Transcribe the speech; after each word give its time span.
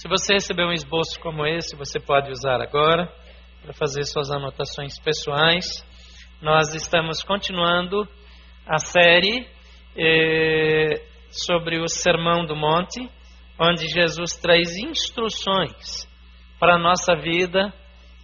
Se 0.00 0.08
você 0.08 0.32
recebeu 0.32 0.68
um 0.68 0.72
esboço 0.72 1.20
como 1.20 1.46
esse, 1.46 1.76
você 1.76 2.00
pode 2.00 2.30
usar 2.30 2.58
agora 2.62 3.06
para 3.60 3.74
fazer 3.74 4.02
suas 4.04 4.30
anotações 4.30 4.98
pessoais. 4.98 5.86
Nós 6.40 6.74
estamos 6.74 7.22
continuando 7.22 8.08
a 8.66 8.78
série 8.78 9.46
eh, 9.94 11.04
sobre 11.28 11.80
o 11.80 11.86
Sermão 11.86 12.46
do 12.46 12.56
Monte, 12.56 13.10
onde 13.60 13.88
Jesus 13.88 14.38
traz 14.40 14.74
instruções 14.74 16.08
para 16.58 16.76
a 16.76 16.78
nossa 16.78 17.14
vida 17.14 17.70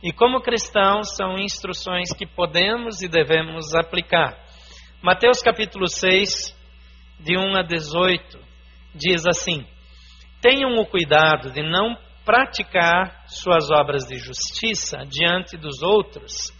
e, 0.02 0.14
como 0.14 0.40
cristãos, 0.40 1.14
são 1.14 1.36
instruções 1.36 2.10
que 2.16 2.26
podemos 2.26 3.02
e 3.02 3.06
devemos 3.06 3.74
aplicar. 3.74 4.34
Mateus 5.02 5.42
capítulo 5.42 5.88
6, 5.88 6.56
de 7.20 7.36
1 7.36 7.54
a 7.54 7.62
18, 7.62 8.38
diz 8.94 9.26
assim: 9.26 9.75
Tenham 10.48 10.78
o 10.78 10.86
cuidado 10.86 11.50
de 11.50 11.60
não 11.60 11.96
praticar 12.24 13.24
suas 13.26 13.68
obras 13.68 14.04
de 14.06 14.16
justiça 14.16 14.98
diante 14.98 15.56
dos 15.56 15.82
outros 15.82 16.52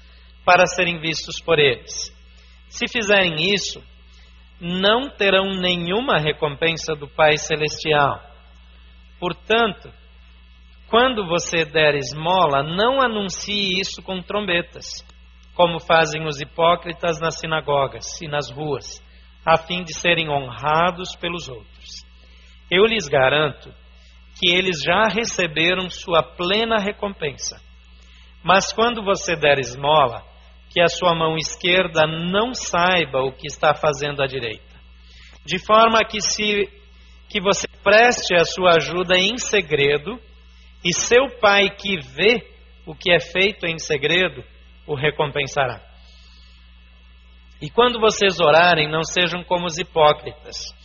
para 0.45 0.67
serem 0.67 0.99
vistos 0.99 1.41
por 1.41 1.61
eles. 1.61 2.13
Se 2.69 2.89
fizerem 2.89 3.37
isso, 3.55 3.81
não 4.61 5.09
terão 5.09 5.55
nenhuma 5.61 6.19
recompensa 6.19 6.97
do 6.97 7.07
Pai 7.07 7.37
Celestial. 7.37 8.21
Portanto, 9.21 9.89
quando 10.89 11.25
você 11.25 11.65
der 11.65 11.95
esmola, 11.95 12.65
não 12.65 13.01
anuncie 13.01 13.79
isso 13.81 14.03
com 14.03 14.21
trombetas, 14.21 15.07
como 15.55 15.79
fazem 15.79 16.27
os 16.27 16.41
hipócritas 16.41 17.21
nas 17.21 17.39
sinagogas 17.39 18.21
e 18.21 18.27
nas 18.27 18.51
ruas, 18.51 19.01
a 19.45 19.57
fim 19.57 19.85
de 19.85 19.95
serem 19.95 20.29
honrados 20.29 21.15
pelos 21.15 21.49
outros. 21.49 21.76
Eu 22.71 22.85
lhes 22.85 23.07
garanto 23.09 23.73
que 24.39 24.51
eles 24.51 24.81
já 24.85 25.09
receberam 25.09 25.89
sua 25.89 26.23
plena 26.23 26.79
recompensa. 26.79 27.61
Mas 28.43 28.73
quando 28.73 29.03
você 29.03 29.35
der 29.35 29.59
esmola, 29.59 30.23
que 30.71 30.81
a 30.81 30.89
sua 30.89 31.15
mão 31.15 31.37
esquerda 31.37 32.07
não 32.07 32.53
saiba 32.53 33.23
o 33.23 33.33
que 33.33 33.47
está 33.47 33.75
fazendo 33.75 34.23
a 34.23 34.27
direita. 34.27 34.77
De 35.45 35.59
forma 35.65 36.05
que 36.05 36.21
se 36.21 36.69
que 37.29 37.41
você 37.41 37.67
preste 37.83 38.35
a 38.35 38.45
sua 38.45 38.77
ajuda 38.77 39.17
em 39.17 39.37
segredo, 39.37 40.21
e 40.85 40.95
seu 40.95 41.29
pai 41.41 41.71
que 41.71 41.99
vê 41.99 42.49
o 42.87 42.95
que 42.95 43.13
é 43.13 43.19
feito 43.19 43.67
em 43.67 43.79
segredo, 43.79 44.45
o 44.87 44.95
recompensará. 44.95 45.81
E 47.61 47.69
quando 47.71 47.99
vocês 47.99 48.39
orarem, 48.39 48.89
não 48.89 49.03
sejam 49.03 49.43
como 49.43 49.67
os 49.67 49.79
hipócritas. 49.79 50.76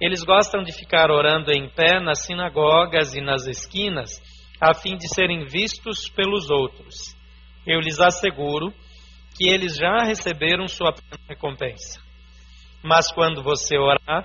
Eles 0.00 0.22
gostam 0.22 0.62
de 0.62 0.72
ficar 0.72 1.10
orando 1.10 1.50
em 1.50 1.68
pé 1.68 2.00
nas 2.00 2.24
sinagogas 2.24 3.14
e 3.14 3.20
nas 3.20 3.46
esquinas, 3.46 4.10
a 4.60 4.72
fim 4.72 4.96
de 4.96 5.12
serem 5.12 5.44
vistos 5.44 6.08
pelos 6.08 6.50
outros. 6.50 7.16
Eu 7.66 7.80
lhes 7.80 8.00
asseguro 8.00 8.72
que 9.36 9.48
eles 9.48 9.76
já 9.76 10.04
receberam 10.04 10.68
sua 10.68 10.94
recompensa. 11.28 12.00
Mas 12.82 13.10
quando 13.12 13.42
você 13.42 13.76
orar, 13.76 14.24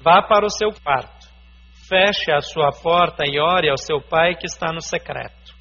vá 0.00 0.22
para 0.22 0.46
o 0.46 0.50
seu 0.50 0.70
quarto, 0.82 1.28
feche 1.88 2.32
a 2.32 2.40
sua 2.40 2.70
porta 2.70 3.24
e 3.26 3.38
ore 3.38 3.68
ao 3.68 3.76
seu 3.76 4.00
pai 4.00 4.34
que 4.34 4.46
está 4.46 4.72
no 4.72 4.80
secreto. 4.80 5.54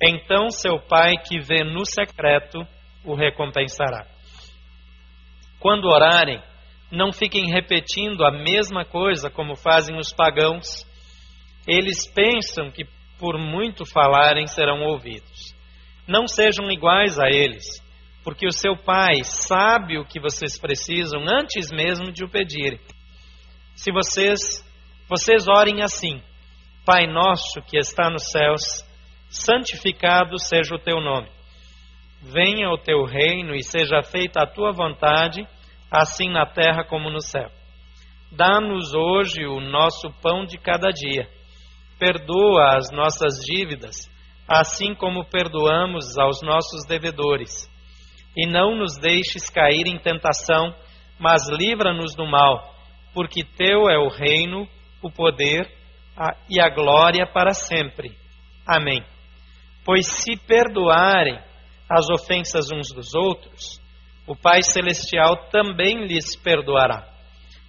Então 0.00 0.50
seu 0.50 0.78
pai 0.78 1.14
que 1.16 1.40
vê 1.40 1.64
no 1.64 1.84
secreto 1.84 2.58
o 3.04 3.14
recompensará. 3.14 4.06
Quando 5.58 5.88
orarem, 5.88 6.40
não 6.90 7.12
fiquem 7.12 7.50
repetindo 7.50 8.24
a 8.24 8.30
mesma 8.30 8.84
coisa 8.84 9.30
como 9.30 9.56
fazem 9.56 9.96
os 9.98 10.12
pagãos. 10.12 10.86
Eles 11.66 12.06
pensam 12.06 12.70
que 12.70 12.84
por 13.18 13.38
muito 13.38 13.84
falarem 13.84 14.46
serão 14.46 14.82
ouvidos. 14.82 15.54
Não 16.06 16.26
sejam 16.26 16.70
iguais 16.70 17.18
a 17.18 17.28
eles 17.28 17.84
porque 18.26 18.44
o 18.44 18.50
seu 18.50 18.76
pai 18.76 19.22
sabe 19.22 19.96
o 19.96 20.04
que 20.04 20.18
vocês 20.18 20.58
precisam 20.58 21.22
antes 21.28 21.70
mesmo 21.70 22.10
de 22.10 22.24
o 22.24 22.28
pedirem. 22.28 22.80
Se 23.76 23.92
vocês, 23.92 24.40
vocês 25.08 25.46
orem 25.46 25.80
assim: 25.80 26.20
Pai 26.84 27.06
nosso 27.06 27.62
que 27.62 27.78
está 27.78 28.10
nos 28.10 28.28
céus, 28.32 28.84
santificado 29.28 30.40
seja 30.40 30.74
o 30.74 30.78
teu 30.80 31.00
nome. 31.00 31.28
Venha 32.20 32.68
o 32.68 32.76
teu 32.76 33.04
reino 33.04 33.54
e 33.54 33.62
seja 33.62 34.02
feita 34.02 34.42
a 34.42 34.46
tua 34.46 34.72
vontade, 34.72 35.46
assim 36.00 36.30
na 36.30 36.46
terra 36.46 36.84
como 36.84 37.10
no 37.10 37.20
céu. 37.20 37.50
Dá-nos 38.32 38.92
hoje 38.94 39.46
o 39.46 39.60
nosso 39.60 40.10
pão 40.22 40.44
de 40.44 40.58
cada 40.58 40.90
dia. 40.90 41.28
Perdoa 41.98 42.76
as 42.76 42.90
nossas 42.90 43.36
dívidas, 43.40 43.96
assim 44.48 44.94
como 44.94 45.24
perdoamos 45.24 46.18
aos 46.18 46.42
nossos 46.42 46.86
devedores 46.86 47.70
e 48.36 48.46
não 48.46 48.76
nos 48.76 48.98
deixes 48.98 49.48
cair 49.48 49.86
em 49.86 49.98
tentação, 49.98 50.74
mas 51.18 51.48
livra-nos 51.48 52.14
do 52.14 52.26
mal, 52.26 52.74
porque 53.14 53.42
teu 53.42 53.88
é 53.88 53.98
o 53.98 54.08
reino, 54.08 54.68
o 55.02 55.10
poder 55.10 55.66
a, 56.14 56.36
e 56.50 56.60
a 56.60 56.68
glória 56.68 57.26
para 57.26 57.54
sempre. 57.54 58.10
Amém. 58.66 59.02
Pois 59.84 60.06
se 60.06 60.36
perdoarem 60.36 61.38
as 61.88 62.10
ofensas 62.10 62.70
uns 62.70 62.92
dos 62.92 63.14
outros, 63.14 63.80
o 64.26 64.34
Pai 64.34 64.62
Celestial 64.62 65.48
também 65.50 66.06
lhes 66.06 66.34
perdoará. 66.36 67.08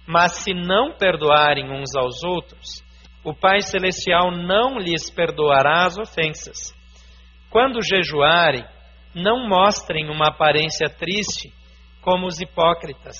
Mas 0.06 0.38
se 0.38 0.52
não 0.52 0.96
perdoarem 0.96 1.70
uns 1.70 1.94
aos 1.94 2.24
outros, 2.24 2.82
o 3.24 3.34
Pai 3.34 3.60
Celestial 3.60 4.30
não 4.30 4.78
lhes 4.78 5.10
perdoará 5.10 5.84
as 5.86 5.98
ofensas. 5.98 6.74
Quando 7.50 7.82
jejuarem, 7.82 8.64
não 9.14 9.48
mostrem 9.48 10.10
uma 10.10 10.28
aparência 10.28 10.88
triste 10.88 11.52
como 12.00 12.26
os 12.26 12.40
hipócritas, 12.40 13.16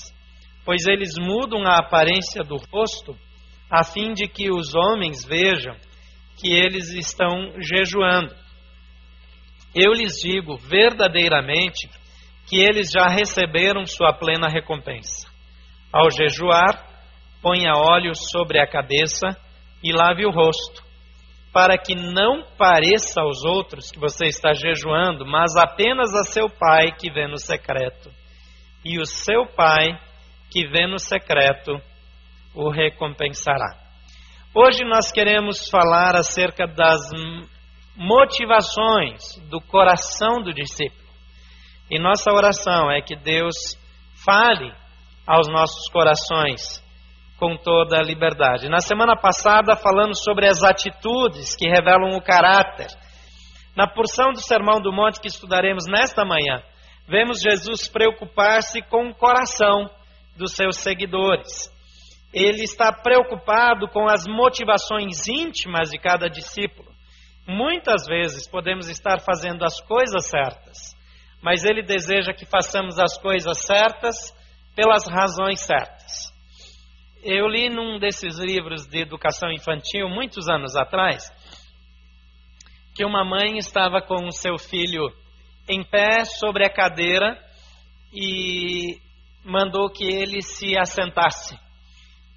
pois 0.65 0.87
eles 0.87 1.13
mudam 1.19 1.63
a 1.65 1.77
aparência 1.77 2.43
do 2.43 2.57
rosto 2.71 3.15
a 3.69 3.83
fim 3.83 4.13
de 4.13 4.27
que 4.27 4.51
os 4.51 4.73
homens 4.73 5.23
vejam 5.23 5.75
que 6.37 6.51
eles 6.51 6.89
estão 6.93 7.53
jejuando. 7.61 8.33
Eu 9.75 9.93
lhes 9.93 10.13
digo 10.21 10.57
verdadeiramente 10.57 11.87
que 12.49 12.57
eles 12.57 12.89
já 12.91 13.07
receberam 13.07 13.85
sua 13.85 14.11
plena 14.11 14.47
recompensa. 14.49 15.29
Ao 15.93 16.09
jejuar, 16.09 16.83
ponha 17.41 17.73
óleo 17.75 18.13
sobre 18.15 18.59
a 18.59 18.67
cabeça 18.67 19.27
e 19.83 19.93
lave 19.93 20.25
o 20.25 20.31
rosto 20.31 20.89
para 21.51 21.77
que 21.77 21.95
não 21.95 22.43
pareça 22.57 23.21
aos 23.21 23.43
outros 23.43 23.91
que 23.91 23.99
você 23.99 24.27
está 24.27 24.53
jejuando, 24.53 25.25
mas 25.25 25.55
apenas 25.55 26.13
a 26.13 26.23
seu 26.23 26.47
pai 26.47 26.91
que 26.91 27.11
vê 27.11 27.27
no 27.27 27.37
secreto. 27.37 28.11
E 28.85 28.99
o 28.99 29.05
seu 29.05 29.45
pai 29.47 29.87
que 30.51 30.67
vê 30.67 30.85
no 30.87 30.99
secreto 30.99 31.71
o 32.53 32.69
recompensará. 32.69 33.77
Hoje 34.53 34.83
nós 34.83 35.11
queremos 35.11 35.69
falar 35.69 36.15
acerca 36.15 36.67
das 36.67 37.01
motivações 37.95 39.37
do 39.49 39.59
coração 39.61 40.41
do 40.41 40.53
discípulo. 40.53 41.08
E 41.89 41.99
nossa 41.99 42.31
oração 42.31 42.91
é 42.91 43.01
que 43.01 43.15
Deus 43.15 43.55
fale 44.23 44.71
aos 45.25 45.47
nossos 45.47 45.89
corações 45.91 46.83
com 47.39 47.55
toda 47.55 47.97
a 47.97 48.03
liberdade. 48.03 48.69
Na 48.69 48.79
semana 48.79 49.15
passada, 49.15 49.75
falamos 49.75 50.21
sobre 50.23 50.47
as 50.47 50.63
atitudes 50.63 51.55
que 51.55 51.67
revelam 51.67 52.15
o 52.15 52.21
caráter. 52.21 52.87
Na 53.75 53.87
porção 53.87 54.31
do 54.33 54.41
Sermão 54.41 54.81
do 54.81 54.91
Monte 54.91 55.21
que 55.21 55.27
estudaremos 55.29 55.85
nesta 55.87 56.25
manhã, 56.25 56.61
vemos 57.07 57.39
Jesus 57.41 57.87
preocupar-se 57.87 58.81
com 58.83 59.07
o 59.07 59.15
coração 59.15 59.89
dos 60.37 60.51
seus 60.51 60.77
seguidores. 60.77 61.71
Ele 62.33 62.63
está 62.63 62.91
preocupado 62.91 63.87
com 63.87 64.07
as 64.07 64.27
motivações 64.27 65.27
íntimas 65.27 65.89
de 65.89 65.97
cada 65.97 66.29
discípulo. 66.29 66.89
Muitas 67.47 68.05
vezes 68.05 68.47
podemos 68.47 68.89
estar 68.89 69.21
fazendo 69.21 69.63
as 69.63 69.81
coisas 69.81 70.27
certas, 70.27 70.95
mas 71.41 71.63
ele 71.63 71.81
deseja 71.81 72.33
que 72.33 72.45
façamos 72.45 72.99
as 72.99 73.17
coisas 73.17 73.59
certas 73.65 74.35
pelas 74.75 75.07
razões 75.07 75.59
certas. 75.61 76.33
Eu 77.21 77.47
li 77.47 77.69
num 77.69 77.99
desses 77.99 78.37
livros 78.39 78.87
de 78.87 78.99
educação 78.99 79.51
infantil, 79.51 80.07
muitos 80.07 80.47
anos 80.49 80.75
atrás, 80.75 81.29
que 82.95 83.05
uma 83.05 83.25
mãe 83.25 83.57
estava 83.57 84.01
com 84.01 84.25
o 84.25 84.31
seu 84.31 84.57
filho 84.57 85.11
em 85.67 85.83
pé 85.83 86.23
sobre 86.25 86.65
a 86.65 86.69
cadeira 86.69 87.37
e 88.13 88.99
mandou 89.43 89.89
que 89.89 90.03
ele 90.03 90.41
se 90.41 90.77
assentasse. 90.77 91.57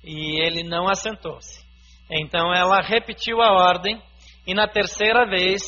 E 0.04 0.40
ele 0.44 0.62
não 0.64 0.88
assentou-se. 0.88 1.64
Então 2.10 2.52
ela 2.52 2.80
repetiu 2.80 3.40
a 3.40 3.52
ordem 3.52 4.02
e 4.46 4.54
na 4.54 4.66
terceira 4.66 5.24
vez 5.24 5.62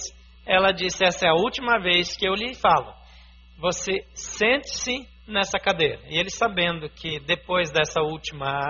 ela 0.44 0.72
disse: 0.72 1.04
Essa 1.04 1.26
é 1.26 1.30
a 1.30 1.34
última 1.34 1.78
vez 1.80 2.16
que 2.16 2.28
eu 2.28 2.34
lhe 2.34 2.54
falo. 2.54 2.92
Você 3.58 4.04
sente-se 4.14 5.06
nessa 5.26 5.58
cadeira. 5.58 6.00
E 6.08 6.18
ele 6.18 6.30
sabendo 6.30 6.88
que 6.88 7.20
depois 7.20 7.70
dessa 7.70 8.00
última 8.00 8.60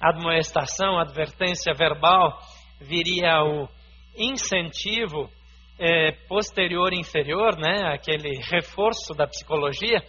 admoestação, 0.00 0.98
advertência 0.98 1.72
verbal, 1.74 2.38
viria 2.80 3.42
o 3.42 3.68
incentivo 4.16 5.30
é, 5.78 6.12
posterior 6.28 6.92
inferior, 6.92 7.56
né, 7.58 7.92
aquele 7.92 8.38
reforço 8.50 9.14
da 9.14 9.26
psicologia. 9.26 10.02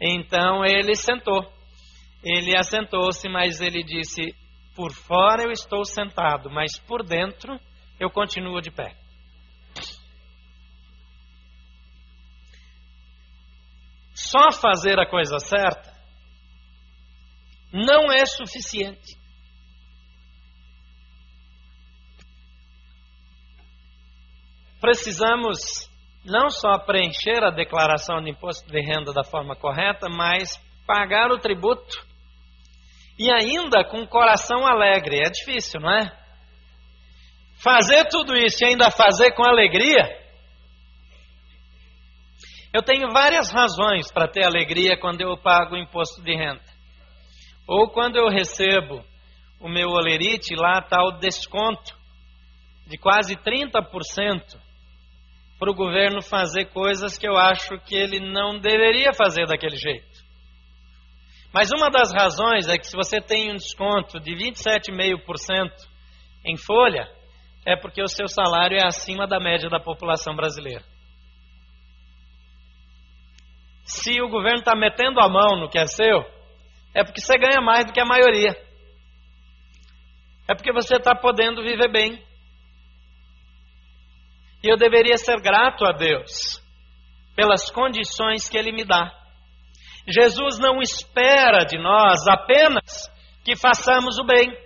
Então 0.00 0.64
ele 0.64 0.94
sentou. 0.94 1.40
Ele 2.22 2.56
assentou-se, 2.56 3.28
mas 3.28 3.60
ele 3.60 3.82
disse: 3.82 4.34
Por 4.74 4.92
fora 4.92 5.44
eu 5.44 5.50
estou 5.50 5.84
sentado, 5.84 6.50
mas 6.50 6.78
por 6.78 7.02
dentro 7.02 7.58
eu 7.98 8.10
continuo 8.10 8.60
de 8.60 8.70
pé. 8.70 8.94
Só 14.30 14.52
fazer 14.60 14.98
a 15.00 15.08
coisa 15.08 15.38
certa 15.40 15.92
não 17.72 18.12
é 18.12 18.24
suficiente. 18.26 19.18
Precisamos 24.80 25.58
não 26.24 26.48
só 26.48 26.78
preencher 26.78 27.42
a 27.42 27.50
declaração 27.50 28.22
de 28.22 28.30
imposto 28.30 28.68
de 28.70 28.80
renda 28.80 29.12
da 29.12 29.24
forma 29.24 29.56
correta, 29.56 30.08
mas 30.08 30.56
pagar 30.86 31.30
o 31.32 31.38
tributo 31.38 31.96
e 33.18 33.30
ainda 33.32 33.84
com 33.84 34.06
coração 34.06 34.64
alegre. 34.64 35.18
É 35.24 35.30
difícil, 35.30 35.80
não 35.80 35.90
é? 35.90 36.16
Fazer 37.56 38.06
tudo 38.06 38.36
isso 38.36 38.62
e 38.62 38.68
ainda 38.68 38.90
fazer 38.90 39.32
com 39.32 39.44
alegria. 39.44 40.19
Eu 42.72 42.82
tenho 42.82 43.10
várias 43.10 43.50
razões 43.50 44.12
para 44.12 44.28
ter 44.28 44.44
alegria 44.44 44.96
quando 44.98 45.20
eu 45.20 45.36
pago 45.36 45.74
o 45.74 45.78
imposto 45.78 46.22
de 46.22 46.34
renda. 46.34 46.62
Ou 47.66 47.90
quando 47.90 48.16
eu 48.16 48.28
recebo 48.28 49.04
o 49.60 49.68
meu 49.68 49.88
olerite, 49.88 50.54
lá 50.54 50.78
está 50.78 51.02
o 51.02 51.18
desconto 51.18 51.98
de 52.86 52.96
quase 52.96 53.34
30% 53.36 54.58
para 55.58 55.70
o 55.70 55.74
governo 55.74 56.22
fazer 56.22 56.66
coisas 56.66 57.18
que 57.18 57.28
eu 57.28 57.36
acho 57.36 57.78
que 57.80 57.94
ele 57.94 58.18
não 58.18 58.58
deveria 58.58 59.12
fazer 59.12 59.46
daquele 59.46 59.76
jeito. 59.76 60.08
Mas 61.52 61.70
uma 61.72 61.90
das 61.90 62.12
razões 62.12 62.68
é 62.68 62.78
que 62.78 62.86
se 62.86 62.96
você 62.96 63.20
tem 63.20 63.50
um 63.50 63.56
desconto 63.56 64.20
de 64.20 64.32
27,5% 64.32 65.70
em 66.44 66.56
folha, 66.56 67.06
é 67.66 67.76
porque 67.76 68.00
o 68.00 68.08
seu 68.08 68.28
salário 68.28 68.78
é 68.78 68.86
acima 68.86 69.26
da 69.26 69.40
média 69.40 69.68
da 69.68 69.80
população 69.80 70.34
brasileira. 70.34 70.84
Se 73.90 74.22
o 74.22 74.28
governo 74.28 74.60
está 74.60 74.76
metendo 74.76 75.18
a 75.20 75.28
mão 75.28 75.58
no 75.58 75.68
que 75.68 75.76
é 75.76 75.84
seu, 75.84 76.24
é 76.94 77.02
porque 77.02 77.20
você 77.20 77.36
ganha 77.36 77.60
mais 77.60 77.84
do 77.84 77.92
que 77.92 78.00
a 78.00 78.04
maioria. 78.04 78.56
É 80.48 80.54
porque 80.54 80.72
você 80.72 80.94
está 80.94 81.12
podendo 81.12 81.60
viver 81.60 81.90
bem. 81.90 82.24
E 84.62 84.72
eu 84.72 84.76
deveria 84.76 85.16
ser 85.16 85.40
grato 85.40 85.84
a 85.84 85.90
Deus 85.90 86.62
pelas 87.34 87.68
condições 87.68 88.48
que 88.48 88.56
Ele 88.56 88.70
me 88.70 88.84
dá. 88.84 89.12
Jesus 90.06 90.60
não 90.60 90.80
espera 90.80 91.64
de 91.64 91.76
nós 91.76 92.28
apenas 92.28 93.10
que 93.44 93.56
façamos 93.56 94.20
o 94.20 94.24
bem. 94.24 94.56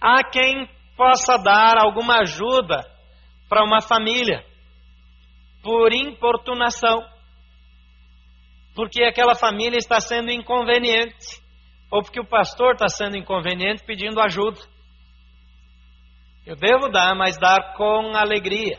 Há 0.00 0.22
quem 0.30 0.68
possa 0.96 1.36
dar 1.38 1.76
alguma 1.76 2.20
ajuda 2.20 2.88
para 3.48 3.64
uma 3.64 3.80
família 3.80 4.44
por 5.60 5.92
importunação, 5.92 7.15
porque 8.76 9.02
aquela 9.02 9.34
família 9.34 9.78
está 9.78 9.98
sendo 9.98 10.30
inconveniente, 10.30 11.40
ou 11.90 12.02
porque 12.02 12.20
o 12.20 12.28
pastor 12.28 12.74
está 12.74 12.88
sendo 12.88 13.16
inconveniente 13.16 13.82
pedindo 13.82 14.20
ajuda. 14.20 14.60
Eu 16.44 16.54
devo 16.54 16.88
dar, 16.90 17.14
mas 17.16 17.38
dar 17.38 17.72
com 17.74 18.14
alegria. 18.14 18.78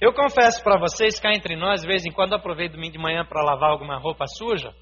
Eu 0.00 0.12
confesso 0.12 0.62
para 0.64 0.80
vocês, 0.80 1.18
cá 1.20 1.32
entre 1.32 1.54
nós, 1.54 1.82
de 1.82 1.86
vez 1.86 2.04
em 2.04 2.10
quando 2.10 2.34
aproveito 2.34 2.72
domingo 2.72 2.92
de 2.92 2.98
manhã 2.98 3.24
para 3.24 3.42
lavar 3.42 3.70
alguma 3.70 3.98
roupa 3.98 4.26
suja, 4.26 4.74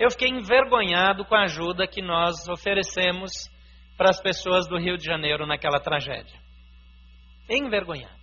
eu 0.00 0.10
fiquei 0.10 0.28
envergonhado 0.28 1.26
com 1.26 1.34
a 1.34 1.42
ajuda 1.42 1.86
que 1.86 2.00
nós 2.00 2.48
oferecemos 2.48 3.30
para 3.98 4.08
as 4.08 4.20
pessoas 4.20 4.66
do 4.66 4.78
Rio 4.78 4.96
de 4.96 5.04
Janeiro 5.04 5.46
naquela 5.46 5.78
tragédia. 5.78 6.38
Envergonhado. 7.50 8.16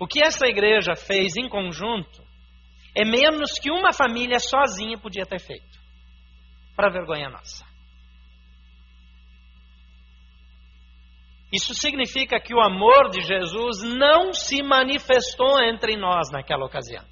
O 0.00 0.06
que 0.06 0.22
essa 0.24 0.46
igreja 0.46 0.94
fez 0.94 1.36
em 1.36 1.48
conjunto 1.48 2.27
é 2.94 3.04
menos 3.04 3.52
que 3.60 3.70
uma 3.70 3.92
família 3.92 4.38
sozinha 4.38 4.98
podia 4.98 5.26
ter 5.26 5.40
feito. 5.40 5.78
Para 6.76 6.90
vergonha 6.90 7.28
nossa. 7.28 7.66
Isso 11.52 11.74
significa 11.74 12.38
que 12.38 12.54
o 12.54 12.60
amor 12.60 13.08
de 13.10 13.22
Jesus 13.22 13.82
não 13.82 14.32
se 14.32 14.62
manifestou 14.62 15.62
entre 15.62 15.96
nós 15.96 16.30
naquela 16.30 16.66
ocasião. 16.66 17.04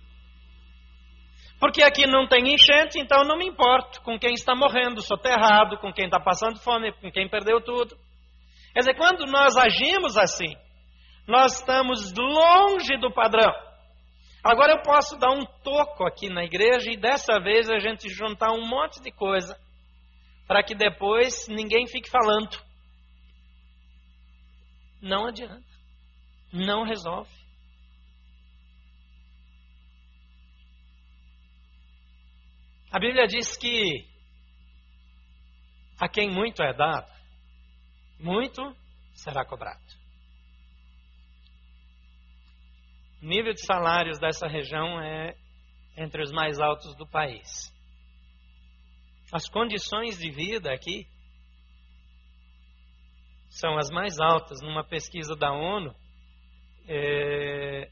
Porque 1.58 1.82
aqui 1.82 2.06
não 2.06 2.28
tem 2.28 2.52
enchente, 2.52 2.98
então 3.00 3.24
não 3.24 3.38
me 3.38 3.46
importo 3.46 4.02
com 4.02 4.18
quem 4.18 4.34
está 4.34 4.54
morrendo, 4.54 5.00
soterrado, 5.00 5.78
com 5.78 5.90
quem 5.90 6.04
está 6.04 6.20
passando 6.20 6.60
fome, 6.60 6.92
com 7.00 7.10
quem 7.10 7.28
perdeu 7.28 7.62
tudo. 7.62 7.96
Quer 8.74 8.80
dizer, 8.80 8.94
quando 8.94 9.24
nós 9.24 9.56
agimos 9.56 10.18
assim, 10.18 10.54
nós 11.26 11.58
estamos 11.58 12.12
longe 12.14 12.98
do 12.98 13.10
padrão. 13.10 13.50
Agora 14.42 14.72
eu 14.72 14.82
posso 14.82 15.16
dar 15.16 15.30
um 15.32 15.44
toco 15.44 16.04
aqui 16.04 16.28
na 16.28 16.44
igreja 16.44 16.90
e 16.90 16.96
dessa 16.96 17.40
vez 17.40 17.68
a 17.68 17.78
gente 17.78 18.08
juntar 18.08 18.52
um 18.52 18.66
monte 18.66 19.00
de 19.00 19.10
coisa 19.10 19.58
para 20.46 20.62
que 20.62 20.74
depois 20.74 21.48
ninguém 21.48 21.86
fique 21.86 22.08
falando. 22.08 22.56
Não 25.00 25.26
adianta. 25.26 25.66
Não 26.52 26.84
resolve. 26.84 27.30
A 32.90 32.98
Bíblia 32.98 33.26
diz 33.26 33.56
que 33.56 34.06
a 36.00 36.08
quem 36.08 36.30
muito 36.30 36.62
é 36.62 36.72
dado, 36.72 37.10
muito 38.18 38.62
será 39.12 39.44
cobrado. 39.44 39.82
O 43.05 43.05
nível 43.20 43.52
de 43.52 43.64
salários 43.64 44.18
dessa 44.18 44.46
região 44.46 45.00
é 45.00 45.36
entre 45.96 46.22
os 46.22 46.30
mais 46.32 46.60
altos 46.60 46.94
do 46.96 47.06
país. 47.06 47.74
As 49.32 49.48
condições 49.48 50.18
de 50.18 50.30
vida 50.30 50.72
aqui 50.72 51.06
são 53.48 53.76
as 53.78 53.90
mais 53.90 54.20
altas. 54.20 54.60
Numa 54.60 54.84
pesquisa 54.84 55.34
da 55.34 55.52
ONU, 55.52 55.94
é, 56.86 57.90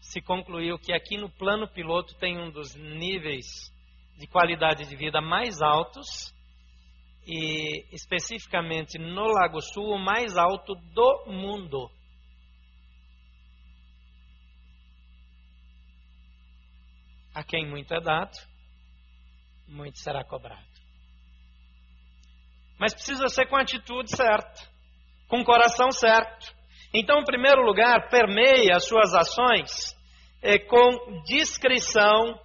se 0.00 0.20
concluiu 0.20 0.78
que 0.78 0.92
aqui 0.92 1.16
no 1.16 1.30
plano 1.30 1.68
piloto 1.68 2.14
tem 2.16 2.38
um 2.38 2.50
dos 2.50 2.74
níveis 2.74 3.72
de 4.18 4.26
qualidade 4.26 4.88
de 4.88 4.96
vida 4.96 5.20
mais 5.20 5.60
altos 5.62 6.34
e 7.26 7.86
especificamente 7.92 8.98
no 8.98 9.24
Lago 9.24 9.60
Sul 9.60 9.94
o 9.94 9.98
mais 9.98 10.36
alto 10.36 10.74
do 10.74 11.26
mundo. 11.26 11.90
A 17.34 17.44
quem 17.44 17.68
muito 17.68 17.94
é 17.94 18.00
dado, 18.00 18.36
muito 19.68 19.98
será 19.98 20.24
cobrado. 20.24 20.70
Mas 22.78 22.94
precisa 22.94 23.28
ser 23.28 23.46
com 23.46 23.56
a 23.56 23.62
atitude 23.62 24.10
certa, 24.16 24.60
com 25.28 25.40
o 25.40 25.44
coração 25.44 25.90
certo. 25.90 26.54
Então, 26.92 27.20
em 27.20 27.24
primeiro 27.24 27.62
lugar, 27.62 28.08
permeie 28.08 28.72
as 28.72 28.86
suas 28.86 29.14
ações 29.14 29.96
é, 30.42 30.58
com 30.58 31.22
discrição 31.24 32.40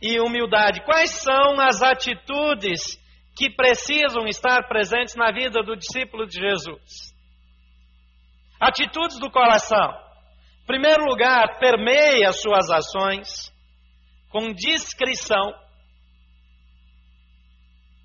e 0.00 0.18
humildade. 0.20 0.82
Quais 0.84 1.10
são 1.10 1.60
as 1.60 1.82
atitudes 1.82 2.98
que 3.36 3.50
precisam 3.50 4.26
estar 4.26 4.66
presentes 4.68 5.14
na 5.16 5.30
vida 5.30 5.62
do 5.62 5.76
discípulo 5.76 6.26
de 6.26 6.38
Jesus? 6.38 7.14
Atitudes 8.58 9.18
do 9.18 9.30
coração. 9.30 9.90
Em 10.62 10.66
primeiro 10.66 11.04
lugar, 11.04 11.58
permeie 11.58 12.24
as 12.24 12.40
suas 12.40 12.70
ações 12.70 13.52
com 14.30 14.52
discrição 14.52 15.52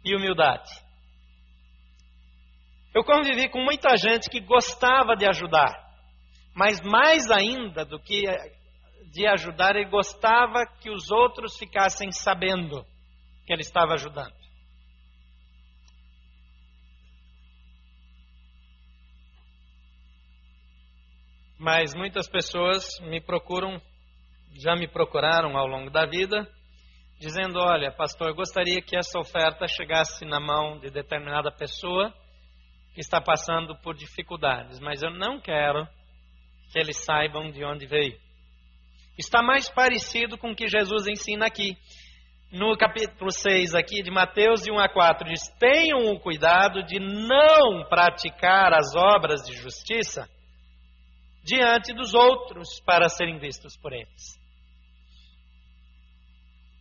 e 0.03 0.15
humildade. 0.15 0.69
Eu 2.93 3.03
convivi 3.03 3.49
com 3.49 3.61
muita 3.63 3.95
gente 3.97 4.29
que 4.29 4.39
gostava 4.39 5.15
de 5.15 5.25
ajudar, 5.27 5.71
mas 6.53 6.81
mais 6.81 7.29
ainda 7.29 7.85
do 7.85 7.99
que 7.99 8.23
de 9.11 9.27
ajudar, 9.27 9.75
ele 9.75 9.89
gostava 9.89 10.65
que 10.81 10.89
os 10.89 11.09
outros 11.09 11.57
ficassem 11.57 12.11
sabendo 12.11 12.85
que 13.45 13.53
ele 13.53 13.61
estava 13.61 13.93
ajudando. 13.93 14.35
Mas 21.57 21.95
muitas 21.95 22.27
pessoas 22.27 22.85
me 23.01 23.21
procuram, 23.21 23.81
já 24.55 24.75
me 24.75 24.87
procuraram 24.87 25.57
ao 25.57 25.67
longo 25.67 25.89
da 25.89 26.05
vida, 26.05 26.47
dizendo: 27.19 27.59
Olha, 27.59 27.91
pastor, 27.91 28.33
gostaria 28.33 28.81
que 28.81 28.97
essa 28.97 29.19
oferta 29.19 29.67
chegasse 29.67 30.25
na 30.25 30.39
mão 30.39 30.79
de 30.79 30.89
determinada 30.89 31.51
pessoa 31.51 32.13
que 32.93 33.01
está 33.01 33.19
passando 33.19 33.75
por 33.77 33.93
dificuldades, 33.93 34.79
mas 34.79 35.03
eu 35.03 35.11
não 35.11 35.39
quero 35.39 35.85
que 36.71 36.79
eles 36.79 37.03
saibam 37.03 37.51
de 37.51 37.63
onde 37.63 37.85
veio. 37.85 38.17
Está 39.17 39.41
mais 39.43 39.69
parecido 39.69 40.37
com 40.37 40.51
o 40.51 40.55
que 40.55 40.67
Jesus 40.67 41.07
ensina 41.07 41.45
aqui. 41.45 41.77
No 42.51 42.77
capítulo 42.77 43.31
6 43.31 43.73
aqui 43.75 44.01
de 44.01 44.11
Mateus, 44.11 44.61
de 44.61 44.71
1 44.71 44.79
a 44.79 44.87
4, 44.87 45.27
diz: 45.27 45.49
Tenham 45.59 46.13
o 46.13 46.19
cuidado 46.19 46.83
de 46.83 46.99
não 46.99 47.83
praticar 47.89 48.73
as 48.73 48.95
obras 48.95 49.41
de 49.41 49.53
justiça 49.53 50.29
diante 51.43 51.93
dos 51.93 52.13
outros 52.13 52.79
para 52.85 53.09
serem 53.09 53.37
vistos 53.37 53.77
por 53.77 53.93
eles. 53.93 54.44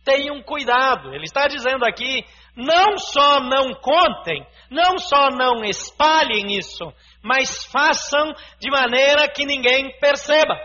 Tenham 0.05 0.41
cuidado, 0.43 1.13
ele 1.15 1.23
está 1.23 1.47
dizendo 1.47 1.83
aqui: 1.83 2.23
não 2.55 2.97
só 2.99 3.39
não 3.41 3.73
contem, 3.73 4.45
não 4.69 4.99
só 4.99 5.31
não 5.31 5.65
espalhem 5.65 6.55
isso, 6.55 6.93
mas 7.23 7.65
façam 7.65 8.31
de 8.59 8.69
maneira 8.69 9.27
que 9.27 9.45
ninguém 9.45 9.97
perceba. 9.99 10.55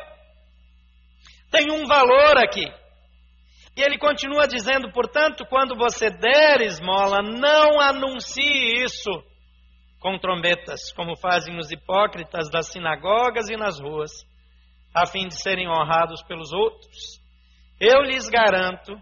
Tem 1.50 1.72
um 1.72 1.86
valor 1.86 2.36
aqui. 2.36 2.66
E 3.76 3.82
ele 3.82 3.98
continua 3.98 4.46
dizendo, 4.46 4.92
portanto, 4.92 5.46
quando 5.46 5.74
você 5.74 6.10
der 6.10 6.60
esmola, 6.60 7.22
não 7.22 7.80
anuncie 7.80 8.84
isso 8.84 9.10
com 9.98 10.18
trombetas, 10.18 10.92
como 10.92 11.16
fazem 11.16 11.56
os 11.58 11.70
hipócritas 11.70 12.50
das 12.50 12.68
sinagogas 12.68 13.48
e 13.48 13.56
nas 13.56 13.80
ruas, 13.80 14.10
a 14.94 15.06
fim 15.06 15.28
de 15.28 15.40
serem 15.40 15.68
honrados 15.68 16.22
pelos 16.22 16.52
outros. 16.52 17.20
Eu 17.80 18.02
lhes 18.02 18.28
garanto 18.28 18.92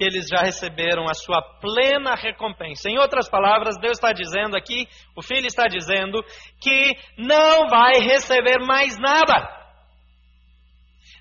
que 0.00 0.04
eles 0.04 0.28
já 0.28 0.40
receberam 0.40 1.04
a 1.10 1.12
sua 1.12 1.42
plena 1.60 2.14
recompensa. 2.14 2.88
Em 2.88 2.98
outras 2.98 3.28
palavras, 3.28 3.76
Deus 3.78 3.98
está 3.98 4.14
dizendo 4.14 4.56
aqui, 4.56 4.88
o 5.14 5.20
Filho 5.20 5.46
está 5.46 5.66
dizendo, 5.66 6.24
que 6.58 6.96
não 7.18 7.68
vai 7.68 8.00
receber 8.00 8.60
mais 8.66 8.98
nada. 8.98 9.46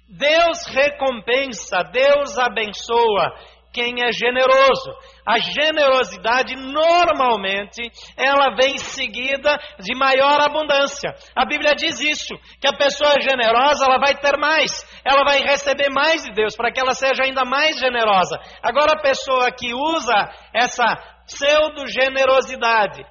Deus 0.07 0.65
recompensa, 0.67 1.83
Deus 1.91 2.38
abençoa 2.38 3.36
quem 3.73 4.03
é 4.03 4.11
generoso. 4.11 4.91
A 5.25 5.38
generosidade 5.38 6.55
normalmente 6.55 7.91
ela 8.17 8.55
vem 8.55 8.77
seguida 8.77 9.57
de 9.79 9.95
maior 9.95 10.41
abundância. 10.41 11.13
A 11.35 11.45
Bíblia 11.45 11.73
diz 11.75 11.99
isso, 11.99 12.35
que 12.59 12.67
a 12.67 12.75
pessoa 12.75 13.15
generosa 13.21 13.85
ela 13.85 13.99
vai 13.99 14.15
ter 14.15 14.38
mais, 14.38 14.71
ela 15.05 15.23
vai 15.23 15.39
receber 15.39 15.89
mais 15.89 16.23
de 16.23 16.33
Deus 16.33 16.55
para 16.55 16.71
que 16.71 16.79
ela 16.79 16.93
seja 16.93 17.23
ainda 17.23 17.45
mais 17.45 17.77
generosa. 17.79 18.39
Agora 18.63 18.93
a 18.93 19.01
pessoa 19.01 19.51
que 19.51 19.73
usa 19.73 20.29
essa 20.53 20.85
pseudo 21.25 21.88
generosidade 21.88 23.05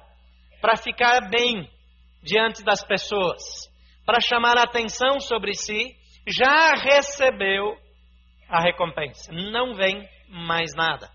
para 0.61 0.75
ficar 0.75 1.29
bem 1.29 1.69
diante 2.21 2.63
das 2.63 2.83
pessoas, 2.83 3.69
para 4.05 4.19
chamar 4.19 4.57
a 4.57 4.63
atenção 4.63 5.19
sobre 5.21 5.53
si, 5.53 5.95
já 6.27 6.73
recebeu 6.75 7.77
a 8.49 8.61
recompensa. 8.61 9.31
Não 9.31 9.73
vem 9.73 10.05
mais 10.29 10.73
nada. 10.75 11.09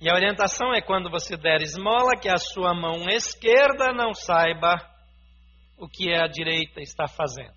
E 0.00 0.10
a 0.10 0.14
orientação 0.14 0.74
é 0.74 0.82
quando 0.82 1.10
você 1.10 1.36
der 1.36 1.62
esmola, 1.62 2.18
que 2.20 2.28
a 2.28 2.36
sua 2.36 2.74
mão 2.74 3.08
esquerda 3.08 3.92
não 3.94 4.12
saiba 4.12 4.74
o 5.78 5.88
que 5.88 6.12
a 6.12 6.26
direita 6.26 6.80
está 6.80 7.08
fazendo. 7.08 7.56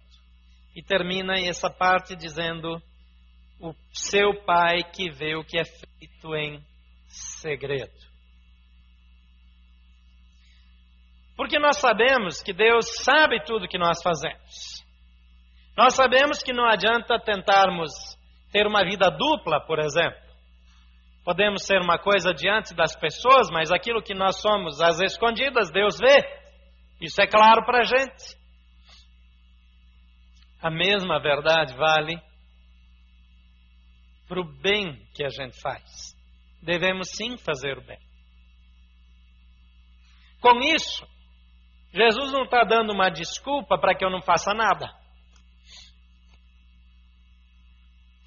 E 0.76 0.82
termina 0.82 1.34
essa 1.38 1.70
parte 1.70 2.16
dizendo: 2.16 2.82
o 3.60 3.74
seu 3.92 4.42
pai 4.46 4.84
que 4.84 5.12
vê 5.12 5.36
o 5.36 5.44
que 5.44 5.60
é 5.60 5.66
feito 5.66 6.36
em 6.36 6.64
segredo. 7.08 8.10
Porque 11.36 11.60
nós 11.60 11.78
sabemos 11.78 12.42
que 12.42 12.54
Deus 12.54 13.04
sabe 13.04 13.44
tudo 13.46 13.68
que 13.68 13.78
nós 13.78 14.02
fazemos. 14.02 14.79
Nós 15.80 15.96
sabemos 15.96 16.44
que 16.44 16.52
não 16.52 16.66
adianta 16.66 17.18
tentarmos 17.18 17.94
ter 18.52 18.68
uma 18.68 18.84
vida 18.84 19.10
dupla, 19.10 19.66
por 19.66 19.80
exemplo. 19.80 20.20
Podemos 21.24 21.66
ser 21.66 21.80
uma 21.82 21.98
coisa 21.98 22.34
diante 22.34 22.76
das 22.76 22.98
pessoas, 22.98 23.50
mas 23.50 23.72
aquilo 23.72 24.04
que 24.04 24.14
nós 24.14 24.42
somos 24.42 24.82
às 24.82 25.00
escondidas, 25.00 25.72
Deus 25.72 25.98
vê. 25.98 26.18
Isso 27.00 27.22
é 27.22 27.26
claro 27.26 27.64
para 27.66 27.80
a 27.80 27.86
gente. 27.86 28.38
A 30.62 30.70
mesma 30.70 31.18
verdade 31.18 31.74
vale 31.78 32.22
para 34.28 34.42
o 34.42 34.44
bem 34.44 35.08
que 35.16 35.24
a 35.24 35.30
gente 35.30 35.62
faz. 35.62 36.14
Devemos 36.62 37.08
sim 37.12 37.38
fazer 37.38 37.78
o 37.78 37.86
bem. 37.86 38.00
Com 40.42 40.60
isso, 40.60 41.08
Jesus 41.94 42.34
não 42.34 42.44
está 42.44 42.66
dando 42.66 42.92
uma 42.92 43.10
desculpa 43.10 43.80
para 43.80 43.96
que 43.96 44.04
eu 44.04 44.10
não 44.10 44.22
faça 44.22 44.54
nada. 44.54 45.00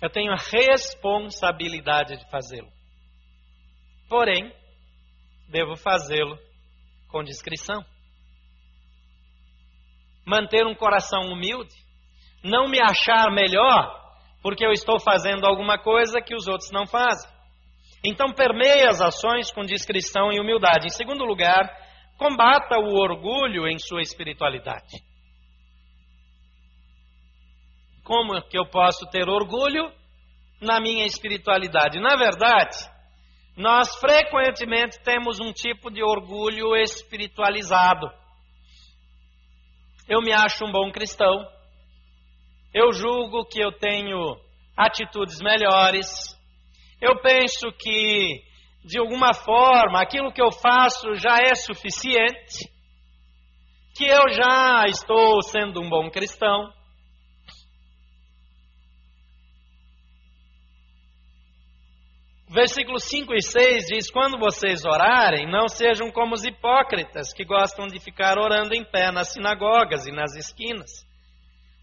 Eu 0.03 0.11
tenho 0.11 0.33
a 0.33 0.37
responsabilidade 0.37 2.19
de 2.19 2.31
fazê-lo. 2.31 2.69
Porém, 4.09 4.53
devo 5.49 5.77
fazê-lo 5.77 6.37
com 7.09 7.23
discrição. 7.23 7.83
Manter 10.27 10.67
um 10.67 10.75
coração 10.75 11.33
humilde. 11.33 11.75
Não 12.45 12.69
me 12.69 12.79
achar 12.83 13.31
melhor 13.31 14.03
porque 14.43 14.67
eu 14.67 14.73
estou 14.73 14.99
fazendo 14.99 15.47
alguma 15.47 15.79
coisa 15.79 16.21
que 16.21 16.35
os 16.35 16.49
outros 16.49 16.71
não 16.73 16.87
fazem. 16.87 17.31
Então, 18.05 18.35
permeie 18.35 18.89
as 18.89 19.01
ações 19.01 19.53
com 19.53 19.63
discrição 19.63 20.33
e 20.33 20.41
humildade. 20.41 20.87
Em 20.87 20.91
segundo 20.91 21.25
lugar, 21.25 21.65
Combata 22.23 22.79
o 22.79 22.95
orgulho 22.95 23.67
em 23.67 23.81
sua 23.81 24.01
espiritualidade. 24.01 25.03
Como 28.13 28.43
que 28.43 28.59
eu 28.59 28.67
posso 28.67 29.07
ter 29.07 29.27
orgulho 29.27 29.91
na 30.61 30.79
minha 30.83 31.07
espiritualidade? 31.07 31.99
Na 31.99 32.15
verdade, 32.15 32.77
nós 33.57 33.97
frequentemente 33.97 35.03
temos 35.03 35.41
um 35.41 35.51
tipo 35.51 35.91
de 35.91 36.03
orgulho 36.05 36.77
espiritualizado. 36.77 38.13
Eu 40.07 40.21
me 40.21 40.31
acho 40.31 40.63
um 40.63 40.71
bom 40.71 40.93
cristão. 40.93 41.43
Eu 42.75 42.93
julgo 42.93 43.47
que 43.47 43.65
eu 43.65 43.73
tenho 43.73 44.37
atitudes 44.77 45.41
melhores. 45.41 46.07
Eu 47.01 47.19
penso 47.23 47.73
que 47.79 48.43
de 48.85 48.99
alguma 48.99 49.33
forma, 49.33 50.03
aquilo 50.03 50.31
que 50.31 50.43
eu 50.43 50.53
faço 50.53 51.15
já 51.15 51.39
é 51.41 51.55
suficiente, 51.55 52.71
que 53.97 54.05
eu 54.05 54.29
já 54.35 54.85
estou 54.87 55.41
sendo 55.41 55.81
um 55.81 55.89
bom 55.89 56.11
cristão. 56.11 56.82
Versículos 62.53 63.05
5 63.05 63.33
e 63.33 63.41
6 63.41 63.87
diz: 63.87 64.11
Quando 64.11 64.39
vocês 64.39 64.85
orarem, 64.85 65.51
não 65.51 65.69
sejam 65.69 66.11
como 66.11 66.35
os 66.35 66.45
hipócritas 66.45 67.33
que 67.33 67.47
gostam 67.47 67.87
de 67.87 67.99
ficar 67.99 68.39
orando 68.39 68.75
em 68.75 68.85
pé 68.85 69.11
nas 69.11 69.33
sinagogas 69.33 70.07
e 70.07 70.13
nas 70.13 70.37
esquinas, 70.37 71.03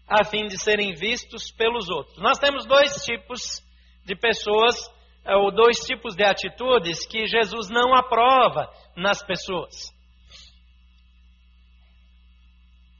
a 0.06 0.22
fim 0.22 0.46
de 0.46 0.56
serem 0.56 0.94
vistos 0.94 1.50
pelos 1.50 1.88
outros. 1.90 2.18
Nós 2.18 2.38
temos 2.38 2.66
dois 2.66 3.04
tipos 3.04 3.60
de 4.04 4.14
pessoas 4.14 4.76
é, 5.24 5.34
ou 5.34 5.50
dois 5.50 5.78
tipos 5.78 6.14
de 6.14 6.22
atitudes 6.22 7.04
que 7.04 7.26
Jesus 7.26 7.68
não 7.68 7.92
aprova 7.92 8.72
nas 8.96 9.20
pessoas. 9.24 9.92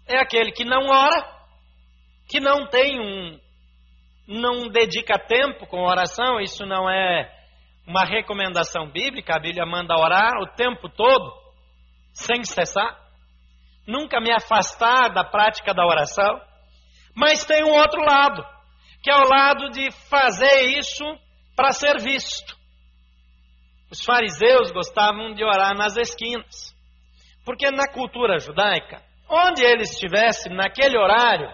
É 0.08 0.18
aquele 0.18 0.50
que 0.50 0.64
não 0.64 0.88
ora, 0.88 1.40
que 2.28 2.40
não 2.40 2.66
tem 2.66 2.98
um, 2.98 3.40
não 4.26 4.68
dedica 4.68 5.16
tempo 5.20 5.68
com 5.68 5.84
oração, 5.84 6.40
isso 6.40 6.66
não 6.66 6.90
é 6.90 7.39
uma 7.90 8.04
recomendação 8.04 8.88
bíblica, 8.88 9.34
a 9.34 9.40
Bíblia 9.40 9.66
manda 9.66 9.98
orar 9.98 10.40
o 10.40 10.46
tempo 10.54 10.88
todo, 10.88 11.32
sem 12.12 12.44
cessar, 12.44 12.96
nunca 13.84 14.20
me 14.20 14.32
afastar 14.32 15.08
da 15.12 15.24
prática 15.24 15.74
da 15.74 15.84
oração, 15.84 16.40
mas 17.16 17.44
tem 17.44 17.64
um 17.64 17.72
outro 17.72 18.00
lado, 18.00 18.46
que 19.02 19.10
é 19.10 19.16
o 19.16 19.28
lado 19.28 19.70
de 19.70 19.90
fazer 20.08 20.78
isso 20.78 21.04
para 21.56 21.72
ser 21.72 22.00
visto. 22.00 22.56
Os 23.90 24.04
fariseus 24.04 24.70
gostavam 24.70 25.34
de 25.34 25.42
orar 25.42 25.76
nas 25.76 25.96
esquinas, 25.96 26.72
porque 27.44 27.72
na 27.72 27.88
cultura 27.92 28.38
judaica, 28.38 29.02
onde 29.28 29.64
ele 29.64 29.82
estivesse 29.82 30.48
naquele 30.48 30.96
horário, 30.96 31.52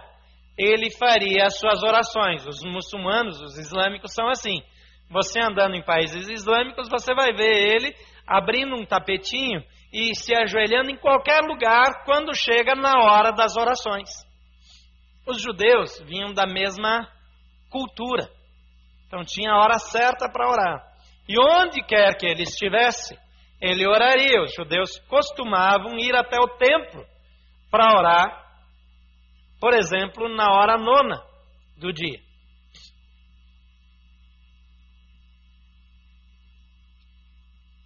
ele 0.59 0.91
faria 0.99 1.47
as 1.47 1.59
suas 1.59 1.83
orações. 1.83 2.47
Os 2.47 2.63
muçulmanos, 2.63 3.41
os 3.41 3.57
islâmicos 3.59 4.13
são 4.13 4.29
assim. 4.29 4.63
Você 5.11 5.41
andando 5.41 5.75
em 5.77 5.85
países 5.85 6.29
islâmicos, 6.29 6.89
você 6.89 7.15
vai 7.15 7.33
ver 7.33 7.75
ele 7.75 7.95
abrindo 8.27 8.75
um 8.75 8.85
tapetinho 8.85 9.63
e 9.93 10.15
se 10.15 10.35
ajoelhando 10.35 10.91
em 10.91 10.97
qualquer 10.97 11.41
lugar 11.43 12.05
quando 12.05 12.35
chega 12.35 12.75
na 12.75 13.01
hora 13.03 13.31
das 13.33 13.57
orações. 13.57 14.11
Os 15.27 15.41
judeus 15.41 16.01
vinham 16.05 16.35
da 16.35 16.47
mesma 16.47 17.09
cultura. 17.71 18.29
Então 19.07 19.25
tinha 19.25 19.53
a 19.53 19.59
hora 19.59 19.79
certa 19.79 20.29
para 20.29 20.49
orar. 20.49 20.97
E 21.29 21.39
onde 21.39 21.83
quer 21.83 22.17
que 22.17 22.27
ele 22.27 22.43
estivesse, 22.43 23.17
ele 23.61 23.87
oraria. 23.87 24.43
Os 24.43 24.55
judeus 24.55 24.99
costumavam 25.09 25.99
ir 25.99 26.15
até 26.15 26.39
o 26.39 26.49
templo 26.57 27.05
para 27.71 27.99
orar, 27.99 28.47
por 29.61 29.73
exemplo, 29.75 30.29
na 30.29 30.53
hora 30.53 30.77
nona 30.77 31.23
do 31.77 31.93
dia. 31.93 32.26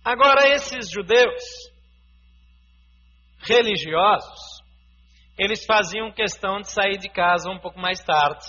Agora, 0.05 0.49
esses 0.49 0.91
judeus 0.91 1.43
religiosos, 3.39 4.63
eles 5.39 5.65
faziam 5.65 6.13
questão 6.13 6.61
de 6.61 6.71
sair 6.71 6.99
de 6.99 7.09
casa 7.09 7.51
um 7.51 7.59
pouco 7.59 7.79
mais 7.79 8.03
tarde, 8.03 8.47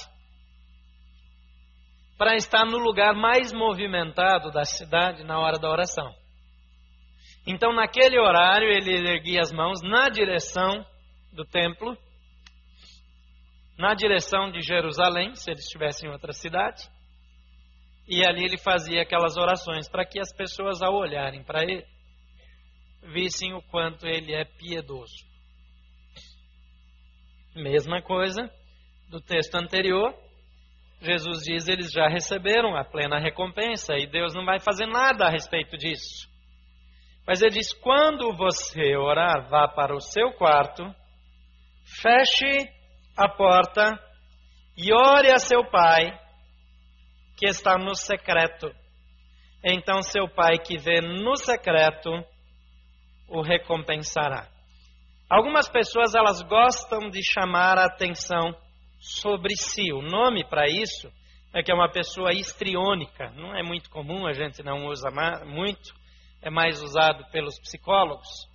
para 2.17 2.35
estar 2.35 2.65
no 2.65 2.77
lugar 2.77 3.15
mais 3.15 3.51
movimentado 3.51 4.51
da 4.51 4.63
cidade 4.63 5.23
na 5.23 5.39
hora 5.39 5.57
da 5.57 5.69
oração. 5.69 6.13
Então, 7.47 7.73
naquele 7.73 8.19
horário, 8.19 8.67
ele 8.67 9.09
erguia 9.09 9.41
as 9.41 9.51
mãos 9.51 9.81
na 9.81 10.07
direção 10.09 10.85
do 11.33 11.43
templo, 11.43 11.97
na 13.77 13.93
direção 13.95 14.51
de 14.51 14.61
Jerusalém, 14.61 15.33
se 15.35 15.49
eles 15.49 15.63
estivessem 15.63 16.07
em 16.07 16.13
outra 16.13 16.33
cidade, 16.33 16.87
e 18.11 18.25
ali 18.27 18.43
ele 18.43 18.57
fazia 18.57 19.03
aquelas 19.03 19.37
orações 19.37 19.87
para 19.87 20.05
que 20.05 20.19
as 20.19 20.35
pessoas, 20.35 20.81
ao 20.81 20.93
olharem 20.93 21.41
para 21.45 21.63
ele, 21.63 21.85
vissem 23.13 23.53
o 23.53 23.61
quanto 23.61 24.05
ele 24.05 24.35
é 24.35 24.43
piedoso. 24.43 25.25
Mesma 27.55 28.01
coisa 28.01 28.51
do 29.09 29.21
texto 29.21 29.55
anterior. 29.55 30.13
Jesus 31.01 31.43
diz: 31.43 31.69
eles 31.69 31.89
já 31.89 32.09
receberam 32.09 32.75
a 32.75 32.83
plena 32.83 33.17
recompensa 33.17 33.93
e 33.95 34.05
Deus 34.05 34.33
não 34.33 34.43
vai 34.43 34.59
fazer 34.59 34.87
nada 34.87 35.25
a 35.25 35.29
respeito 35.29 35.77
disso. 35.77 36.29
Mas 37.25 37.41
ele 37.41 37.51
diz: 37.51 37.71
quando 37.71 38.35
você 38.35 38.93
orar, 38.97 39.47
vá 39.49 39.69
para 39.69 39.95
o 39.95 40.01
seu 40.01 40.33
quarto, 40.33 40.83
feche 42.01 42.69
a 43.15 43.29
porta 43.29 43.97
e 44.77 44.93
ore 44.93 45.31
a 45.31 45.37
seu 45.37 45.63
pai 45.71 46.20
que 47.41 47.47
está 47.47 47.75
no 47.75 47.95
secreto. 47.95 48.71
Então 49.63 50.03
seu 50.03 50.29
pai 50.29 50.59
que 50.59 50.77
vê 50.77 51.01
no 51.01 51.35
secreto 51.35 52.11
o 53.27 53.41
recompensará. 53.41 54.47
Algumas 55.27 55.67
pessoas 55.67 56.13
elas 56.13 56.43
gostam 56.43 57.09
de 57.09 57.19
chamar 57.23 57.79
a 57.79 57.85
atenção 57.85 58.55
sobre 58.99 59.55
si. 59.55 59.91
O 59.91 60.03
nome 60.03 60.45
para 60.47 60.67
isso 60.67 61.11
é 61.51 61.63
que 61.63 61.71
é 61.71 61.73
uma 61.73 61.89
pessoa 61.89 62.29
histriônica. 62.31 63.31
Não 63.31 63.55
é 63.55 63.63
muito 63.63 63.89
comum, 63.89 64.27
a 64.27 64.33
gente 64.33 64.61
não 64.61 64.85
usa 64.85 65.09
muito, 65.43 65.95
é 66.43 66.51
mais 66.51 66.79
usado 66.83 67.25
pelos 67.31 67.59
psicólogos. 67.59 68.47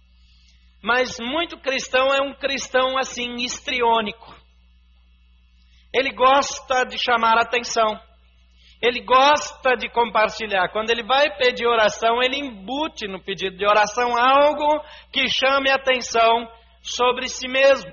Mas 0.80 1.18
muito 1.18 1.58
cristão 1.58 2.14
é 2.14 2.22
um 2.22 2.34
cristão 2.34 2.96
assim 2.96 3.34
histriônico. 3.34 4.32
Ele 5.92 6.12
gosta 6.12 6.84
de 6.84 6.96
chamar 7.02 7.36
a 7.36 7.42
atenção. 7.42 8.05
Ele 8.86 9.00
gosta 9.00 9.74
de 9.76 9.88
compartilhar. 9.88 10.68
Quando 10.68 10.90
ele 10.90 11.02
vai 11.02 11.36
pedir 11.36 11.66
oração, 11.66 12.22
ele 12.22 12.38
embute 12.38 13.08
no 13.08 13.20
pedido 13.20 13.56
de 13.56 13.66
oração 13.66 14.16
algo 14.16 14.80
que 15.12 15.28
chame 15.28 15.70
atenção 15.70 16.48
sobre 16.80 17.26
si 17.26 17.48
mesmo. 17.48 17.90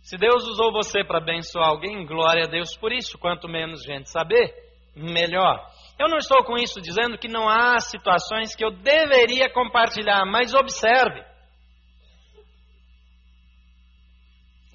Se 0.00 0.16
Deus 0.16 0.42
usou 0.48 0.72
você 0.72 1.04
para 1.04 1.18
abençoar 1.18 1.68
alguém, 1.68 2.06
glória 2.06 2.44
a 2.44 2.50
Deus 2.50 2.74
por 2.76 2.92
isso. 2.92 3.18
Quanto 3.18 3.46
menos 3.46 3.84
gente 3.84 4.08
saber, 4.08 4.54
melhor. 4.96 5.60
Eu 5.98 6.08
não 6.08 6.16
estou 6.16 6.42
com 6.44 6.56
isso 6.56 6.80
dizendo 6.80 7.18
que 7.18 7.28
não 7.28 7.46
há 7.46 7.78
situações 7.78 8.56
que 8.56 8.64
eu 8.64 8.70
deveria 8.70 9.52
compartilhar, 9.52 10.24
mas 10.24 10.54
observe 10.54 11.22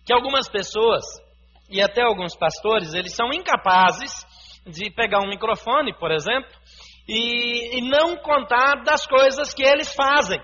que 0.05 0.13
algumas 0.13 0.47
pessoas 0.47 1.03
e 1.69 1.81
até 1.81 2.01
alguns 2.01 2.35
pastores, 2.35 2.93
eles 2.93 3.15
são 3.15 3.33
incapazes 3.33 4.25
de 4.65 4.89
pegar 4.91 5.19
um 5.19 5.29
microfone, 5.29 5.93
por 5.97 6.11
exemplo, 6.11 6.51
e, 7.07 7.77
e 7.77 7.81
não 7.81 8.17
contar 8.17 8.83
das 8.83 9.05
coisas 9.05 9.53
que 9.53 9.63
eles 9.63 9.93
fazem. 9.93 10.41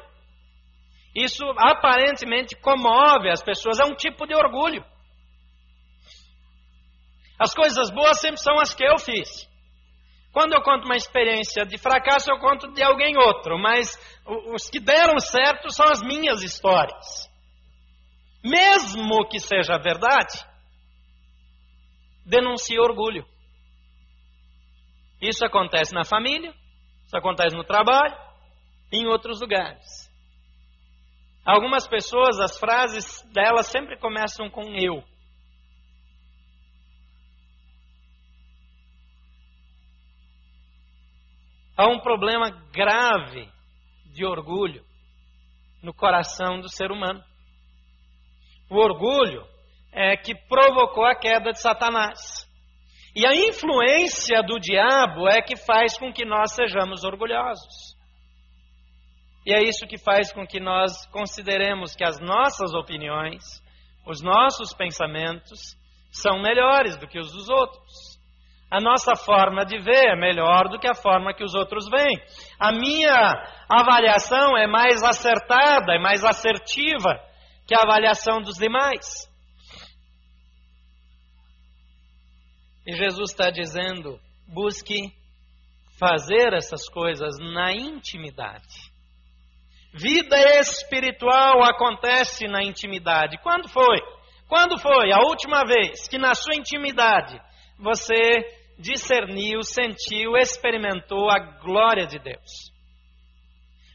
Isso 1.15 1.43
aparentemente 1.57 2.55
comove 2.55 3.29
as 3.29 3.43
pessoas, 3.43 3.79
é 3.79 3.85
um 3.85 3.95
tipo 3.95 4.25
de 4.25 4.33
orgulho. 4.33 4.83
As 7.39 7.53
coisas 7.53 7.89
boas 7.89 8.19
sempre 8.19 8.39
são 8.39 8.59
as 8.59 8.73
que 8.73 8.85
eu 8.85 8.97
fiz. 8.99 9.49
Quando 10.31 10.53
eu 10.53 10.61
conto 10.61 10.85
uma 10.85 10.95
experiência 10.95 11.65
de 11.65 11.77
fracasso, 11.77 12.31
eu 12.31 12.39
conto 12.39 12.71
de 12.71 12.81
alguém 12.81 13.17
outro, 13.17 13.57
mas 13.59 13.99
os 14.53 14.69
que 14.69 14.79
deram 14.79 15.19
certo 15.19 15.71
são 15.71 15.85
as 15.87 16.01
minhas 16.01 16.41
histórias. 16.41 17.29
Mesmo 18.43 19.27
que 19.27 19.39
seja 19.39 19.77
verdade, 19.77 20.50
denuncia 22.25 22.81
orgulho. 22.81 23.25
Isso 25.21 25.45
acontece 25.45 25.93
na 25.93 26.03
família, 26.03 26.53
isso 27.05 27.17
acontece 27.17 27.55
no 27.55 27.63
trabalho 27.63 28.15
em 28.91 29.07
outros 29.07 29.39
lugares. 29.39 30.09
Algumas 31.45 31.87
pessoas, 31.87 32.39
as 32.39 32.57
frases 32.59 33.21
delas 33.31 33.67
sempre 33.67 33.97
começam 33.97 34.49
com 34.49 34.75
eu. 34.75 35.03
Há 41.75 41.87
um 41.87 41.99
problema 41.99 42.51
grave 42.71 43.49
de 44.05 44.23
orgulho 44.23 44.85
no 45.81 45.93
coração 45.93 46.59
do 46.59 46.69
ser 46.69 46.91
humano. 46.91 47.23
O 48.69 48.75
orgulho 48.75 49.43
é, 49.91 50.15
que 50.15 50.33
provocou 50.47 51.05
a 51.05 51.15
queda 51.15 51.51
de 51.51 51.61
Satanás. 51.61 52.49
E 53.15 53.25
a 53.25 53.35
influência 53.35 54.41
do 54.41 54.59
diabo 54.59 55.27
é 55.27 55.41
que 55.41 55.57
faz 55.57 55.97
com 55.97 56.13
que 56.13 56.23
nós 56.23 56.53
sejamos 56.53 57.03
orgulhosos. 57.03 57.95
E 59.45 59.53
é 59.53 59.61
isso 59.61 59.87
que 59.87 59.97
faz 59.97 60.31
com 60.31 60.45
que 60.45 60.59
nós 60.59 61.05
consideremos 61.07 61.95
que 61.95 62.03
as 62.03 62.19
nossas 62.19 62.73
opiniões, 62.73 63.43
os 64.07 64.21
nossos 64.21 64.73
pensamentos, 64.73 65.75
são 66.11 66.41
melhores 66.41 66.97
do 66.97 67.07
que 67.07 67.19
os 67.19 67.31
dos 67.31 67.49
outros. 67.49 68.11
A 68.69 68.79
nossa 68.79 69.15
forma 69.15 69.65
de 69.65 69.77
ver 69.79 70.11
é 70.11 70.15
melhor 70.15 70.69
do 70.69 70.79
que 70.79 70.87
a 70.87 70.95
forma 70.95 71.33
que 71.33 71.43
os 71.43 71.53
outros 71.53 71.89
veem. 71.89 72.17
A 72.57 72.71
minha 72.71 73.43
avaliação 73.67 74.55
é 74.57 74.67
mais 74.67 75.03
acertada, 75.03 75.93
é 75.93 75.99
mais 75.99 76.23
assertiva 76.23 77.19
que 77.67 77.75
a 77.75 77.81
avaliação 77.83 78.41
dos 78.41 78.55
demais. 78.55 79.29
E 82.85 82.93
Jesus 82.95 83.31
está 83.31 83.49
dizendo: 83.49 84.19
busque 84.47 85.13
fazer 85.99 86.53
essas 86.53 86.89
coisas 86.89 87.37
na 87.39 87.73
intimidade. 87.73 88.91
Vida 89.93 90.37
espiritual 90.59 91.63
acontece 91.63 92.47
na 92.47 92.63
intimidade. 92.63 93.37
Quando 93.43 93.67
foi? 93.67 93.99
Quando 94.47 94.79
foi 94.79 95.11
a 95.11 95.19
última 95.19 95.63
vez 95.65 96.07
que 96.07 96.17
na 96.17 96.33
sua 96.33 96.55
intimidade 96.55 97.39
você 97.77 98.19
discerniu, 98.79 99.61
sentiu, 99.63 100.35
experimentou 100.37 101.29
a 101.29 101.39
glória 101.39 102.07
de 102.07 102.17
Deus? 102.19 102.71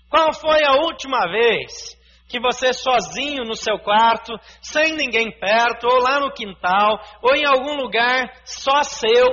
Qual 0.09 0.33
foi 0.33 0.65
a 0.65 0.75
última 0.75 1.27
vez 1.29 1.96
que 2.29 2.41
você 2.41 2.73
sozinho 2.73 3.45
no 3.45 3.55
seu 3.55 3.79
quarto, 3.79 4.33
sem 4.61 4.97
ninguém 4.97 5.31
perto, 5.39 5.87
ou 5.87 6.01
lá 6.01 6.21
no 6.21 6.33
quintal, 6.33 6.99
ou 7.23 7.35
em 7.35 7.47
algum 7.47 7.77
lugar 7.77 8.31
só 8.45 8.83
seu, 8.83 9.27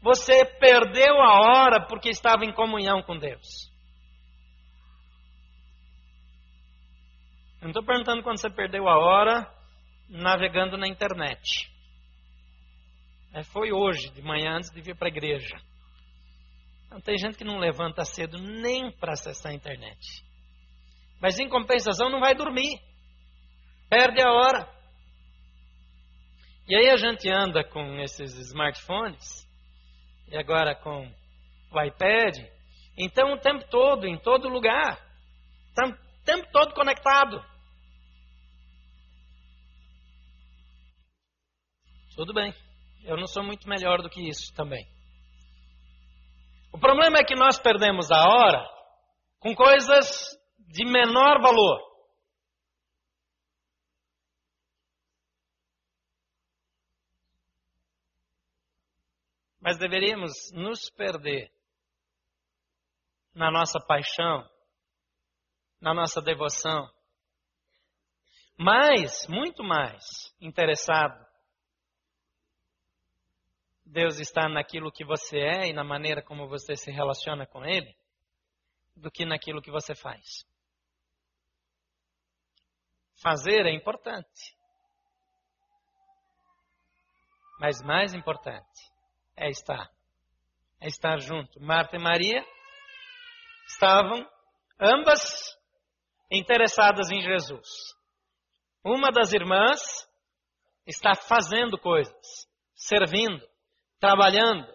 você 0.00 0.44
perdeu 0.44 1.20
a 1.20 1.40
hora 1.40 1.86
porque 1.86 2.08
estava 2.08 2.44
em 2.44 2.52
comunhão 2.52 3.02
com 3.02 3.16
Deus. 3.16 3.70
Eu 7.60 7.66
não 7.66 7.70
estou 7.70 7.84
perguntando 7.84 8.22
quando 8.22 8.40
você 8.40 8.50
perdeu 8.50 8.88
a 8.88 8.98
hora 8.98 9.48
navegando 10.08 10.76
na 10.76 10.88
internet. 10.88 11.70
É, 13.32 13.42
foi 13.44 13.72
hoje, 13.72 14.10
de 14.10 14.20
manhã, 14.20 14.56
antes 14.56 14.70
de 14.70 14.82
vir 14.82 14.96
para 14.96 15.08
a 15.08 15.10
igreja. 15.10 15.56
Não, 16.90 17.00
tem 17.00 17.16
gente 17.16 17.38
que 17.38 17.44
não 17.44 17.58
levanta 17.58 18.04
cedo 18.04 18.36
nem 18.36 18.90
para 18.90 19.12
acessar 19.12 19.52
a 19.52 19.54
internet. 19.54 20.24
Mas 21.22 21.38
em 21.38 21.48
compensação 21.48 22.10
não 22.10 22.18
vai 22.18 22.34
dormir. 22.34 22.82
Perde 23.88 24.20
a 24.20 24.32
hora. 24.32 24.68
E 26.66 26.74
aí 26.74 26.90
a 26.90 26.96
gente 26.96 27.30
anda 27.30 27.62
com 27.62 28.00
esses 28.00 28.36
smartphones, 28.38 29.48
e 30.26 30.36
agora 30.36 30.74
com 30.74 31.08
o 31.70 31.80
iPad, 31.80 32.38
então 32.98 33.34
o 33.34 33.38
tempo 33.38 33.64
todo, 33.70 34.06
em 34.06 34.18
todo 34.18 34.48
lugar. 34.48 35.00
Está 35.68 35.86
o 35.86 36.24
tempo 36.24 36.50
todo 36.50 36.74
conectado. 36.74 37.40
Tudo 42.16 42.34
bem. 42.34 42.52
Eu 43.04 43.16
não 43.16 43.26
sou 43.26 43.44
muito 43.44 43.68
melhor 43.68 44.02
do 44.02 44.10
que 44.10 44.28
isso 44.28 44.52
também. 44.54 44.86
problema 46.80 47.18
é 47.18 47.24
que 47.24 47.34
nós 47.34 47.58
perdemos 47.58 48.10
a 48.10 48.28
hora 48.28 48.68
com 49.38 49.54
coisas 49.54 50.41
de 50.72 50.86
menor 50.86 51.38
valor. 51.42 51.92
Mas 59.60 59.78
deveríamos 59.78 60.32
nos 60.52 60.88
perder 60.90 61.52
na 63.34 63.50
nossa 63.50 63.78
paixão, 63.78 64.48
na 65.78 65.92
nossa 65.92 66.22
devoção, 66.22 66.90
mais, 68.56 69.26
muito 69.28 69.62
mais 69.62 70.34
interessado. 70.40 71.22
Deus 73.84 74.18
está 74.18 74.48
naquilo 74.48 74.90
que 74.90 75.04
você 75.04 75.38
é 75.38 75.68
e 75.68 75.72
na 75.74 75.84
maneira 75.84 76.22
como 76.22 76.48
você 76.48 76.74
se 76.76 76.90
relaciona 76.90 77.46
com 77.46 77.62
Ele, 77.62 77.94
do 78.96 79.10
que 79.10 79.26
naquilo 79.26 79.60
que 79.60 79.70
você 79.70 79.94
faz. 79.94 80.50
Fazer 83.22 83.66
é 83.66 83.72
importante. 83.72 84.56
Mas 87.60 87.80
mais 87.80 88.12
importante 88.12 88.80
é 89.36 89.48
estar. 89.48 89.88
É 90.80 90.88
estar 90.88 91.20
junto. 91.20 91.60
Marta 91.60 91.96
e 91.96 92.00
Maria 92.00 92.44
estavam 93.68 94.28
ambas 94.80 95.56
interessadas 96.30 97.10
em 97.10 97.22
Jesus. 97.22 97.68
Uma 98.84 99.10
das 99.12 99.32
irmãs 99.32 99.80
está 100.84 101.14
fazendo 101.14 101.78
coisas, 101.78 102.48
servindo, 102.74 103.46
trabalhando. 104.00 104.66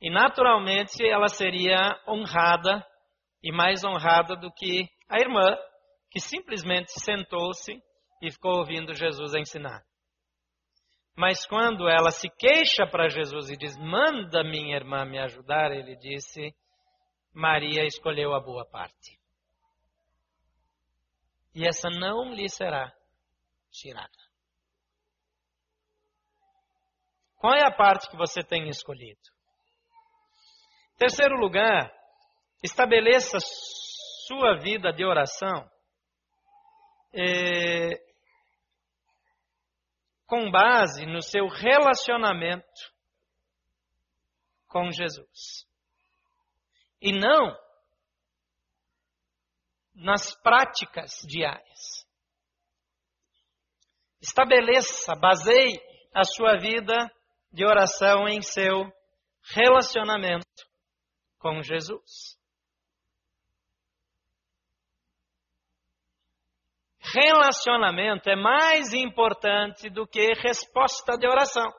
E 0.00 0.08
naturalmente 0.08 1.04
ela 1.04 1.26
seria 1.26 2.00
honrada 2.06 2.86
e 3.42 3.50
mais 3.50 3.82
honrada 3.82 4.36
do 4.36 4.52
que 4.52 4.88
a 5.08 5.18
irmã, 5.18 5.56
que 6.12 6.20
simplesmente 6.20 6.92
sentou-se 7.00 7.72
e 8.20 8.30
ficou 8.30 8.58
ouvindo 8.58 8.94
Jesus 8.94 9.34
ensinar. 9.34 9.82
Mas 11.16 11.46
quando 11.46 11.88
ela 11.88 12.10
se 12.10 12.28
queixa 12.28 12.86
para 12.86 13.08
Jesus 13.08 13.48
e 13.48 13.56
diz: 13.56 13.76
Manda 13.78 14.44
minha 14.44 14.76
irmã 14.76 15.06
me 15.06 15.18
ajudar, 15.18 15.72
ele 15.72 15.96
disse: 15.96 16.54
Maria 17.32 17.86
escolheu 17.86 18.34
a 18.34 18.40
boa 18.40 18.66
parte. 18.66 19.18
E 21.54 21.66
essa 21.66 21.88
não 21.88 22.34
lhe 22.34 22.48
será 22.48 22.92
tirada. 23.70 24.10
Qual 27.36 27.54
é 27.54 27.66
a 27.66 27.74
parte 27.74 28.08
que 28.08 28.16
você 28.16 28.42
tem 28.42 28.68
escolhido? 28.68 29.20
Terceiro 30.98 31.36
lugar, 31.36 31.90
estabeleça 32.62 33.38
sua 34.26 34.58
vida 34.58 34.92
de 34.92 35.04
oração 35.04 35.71
eh, 37.14 38.02
com 40.26 40.50
base 40.50 41.04
no 41.06 41.20
seu 41.20 41.46
relacionamento 41.46 42.92
com 44.66 44.90
Jesus. 44.90 45.66
E 47.00 47.12
não 47.12 47.54
nas 49.94 50.34
práticas 50.40 51.20
diárias. 51.26 52.06
Estabeleça, 54.20 55.14
baseie 55.14 55.78
a 56.14 56.24
sua 56.24 56.56
vida 56.58 57.10
de 57.52 57.66
oração 57.66 58.26
em 58.26 58.40
seu 58.40 58.90
relacionamento 59.54 60.46
com 61.38 61.60
Jesus. 61.62 62.38
Relacionamento 67.12 68.28
é 68.28 68.36
mais 68.36 68.92
importante 68.92 69.90
do 69.90 70.06
que 70.06 70.32
resposta 70.42 71.16
de 71.16 71.26
oração. 71.26 71.70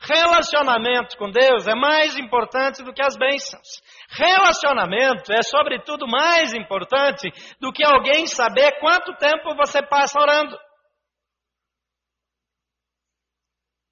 Relacionamento 0.00 1.16
com 1.16 1.30
Deus 1.30 1.66
é 1.66 1.74
mais 1.74 2.16
importante 2.18 2.82
do 2.82 2.92
que 2.92 3.02
as 3.02 3.16
bênçãos. 3.16 3.82
Relacionamento 4.10 5.32
é, 5.32 5.42
sobretudo, 5.42 6.06
mais 6.06 6.52
importante 6.52 7.30
do 7.58 7.72
que 7.72 7.84
alguém 7.84 8.26
saber 8.26 8.78
quanto 8.80 9.16
tempo 9.16 9.56
você 9.56 9.82
passa 9.86 10.20
orando. 10.20 10.58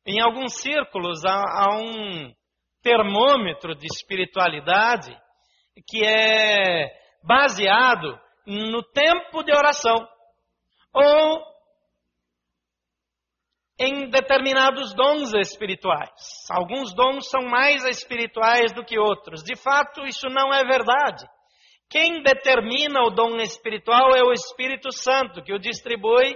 Em 0.07 0.21
alguns 0.21 0.61
círculos 0.61 1.25
há, 1.25 1.41
há 1.41 1.77
um 1.77 2.33
termômetro 2.83 3.75
de 3.75 3.87
espiritualidade 3.87 5.17
que 5.89 6.05
é 6.05 6.91
baseado 7.23 8.21
no 8.47 8.83
tempo 8.83 9.43
de 9.45 9.53
oração 9.53 10.12
ou 10.93 11.53
em 13.79 14.09
determinados 14.11 14.95
dons 14.95 15.35
espirituais. 15.35 16.11
Alguns 16.51 16.95
dons 16.95 17.29
são 17.29 17.43
mais 17.43 17.85
espirituais 17.85 18.73
do 18.73 18.85
que 18.85 18.99
outros. 18.99 19.43
De 19.43 19.57
fato, 19.57 20.05
isso 20.07 20.29
não 20.29 20.53
é 20.53 20.63
verdade. 20.65 21.27
Quem 21.91 22.23
determina 22.23 23.03
o 23.03 23.11
dom 23.11 23.37
espiritual 23.37 24.15
é 24.17 24.23
o 24.23 24.33
Espírito 24.33 24.91
Santo, 24.93 25.43
que 25.43 25.53
o 25.53 25.59
distribui 25.59 26.35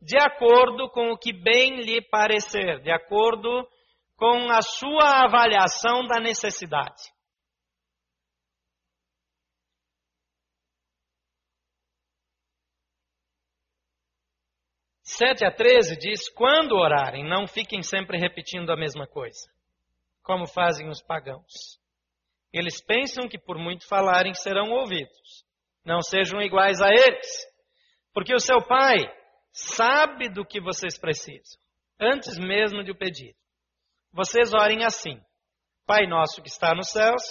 de 0.00 0.18
acordo 0.18 0.88
com 0.90 1.10
o 1.10 1.18
que 1.18 1.32
bem 1.32 1.80
lhe 1.80 2.02
parecer, 2.02 2.80
de 2.80 2.90
acordo 2.90 3.66
com 4.16 4.50
a 4.50 4.60
sua 4.60 5.24
avaliação 5.24 6.04
da 6.06 6.20
necessidade. 6.20 7.02
7 15.16 15.44
a 15.44 15.50
13 15.50 15.96
diz: 15.96 16.28
Quando 16.28 16.74
orarem, 16.74 17.24
não 17.24 17.46
fiquem 17.46 17.82
sempre 17.82 18.18
repetindo 18.18 18.70
a 18.70 18.76
mesma 18.76 19.06
coisa, 19.06 19.48
como 20.22 20.46
fazem 20.46 20.88
os 20.88 21.00
pagãos. 21.00 21.78
Eles 22.52 22.80
pensam 22.80 23.28
que 23.28 23.38
por 23.38 23.56
muito 23.56 23.86
falarem 23.86 24.34
serão 24.34 24.70
ouvidos. 24.70 25.44
Não 25.84 26.00
sejam 26.00 26.40
iguais 26.40 26.80
a 26.80 26.88
eles, 26.88 27.46
porque 28.12 28.34
o 28.34 28.40
seu 28.40 28.60
Pai 28.66 28.96
sabe 29.52 30.28
do 30.28 30.44
que 30.44 30.60
vocês 30.60 30.98
precisam, 30.98 31.60
antes 32.00 32.36
mesmo 32.36 32.82
de 32.82 32.90
o 32.90 32.98
pedir. 32.98 33.36
Vocês 34.12 34.52
orem 34.52 34.84
assim: 34.84 35.20
Pai 35.86 36.08
nosso 36.08 36.42
que 36.42 36.48
está 36.48 36.74
nos 36.74 36.90
céus, 36.90 37.22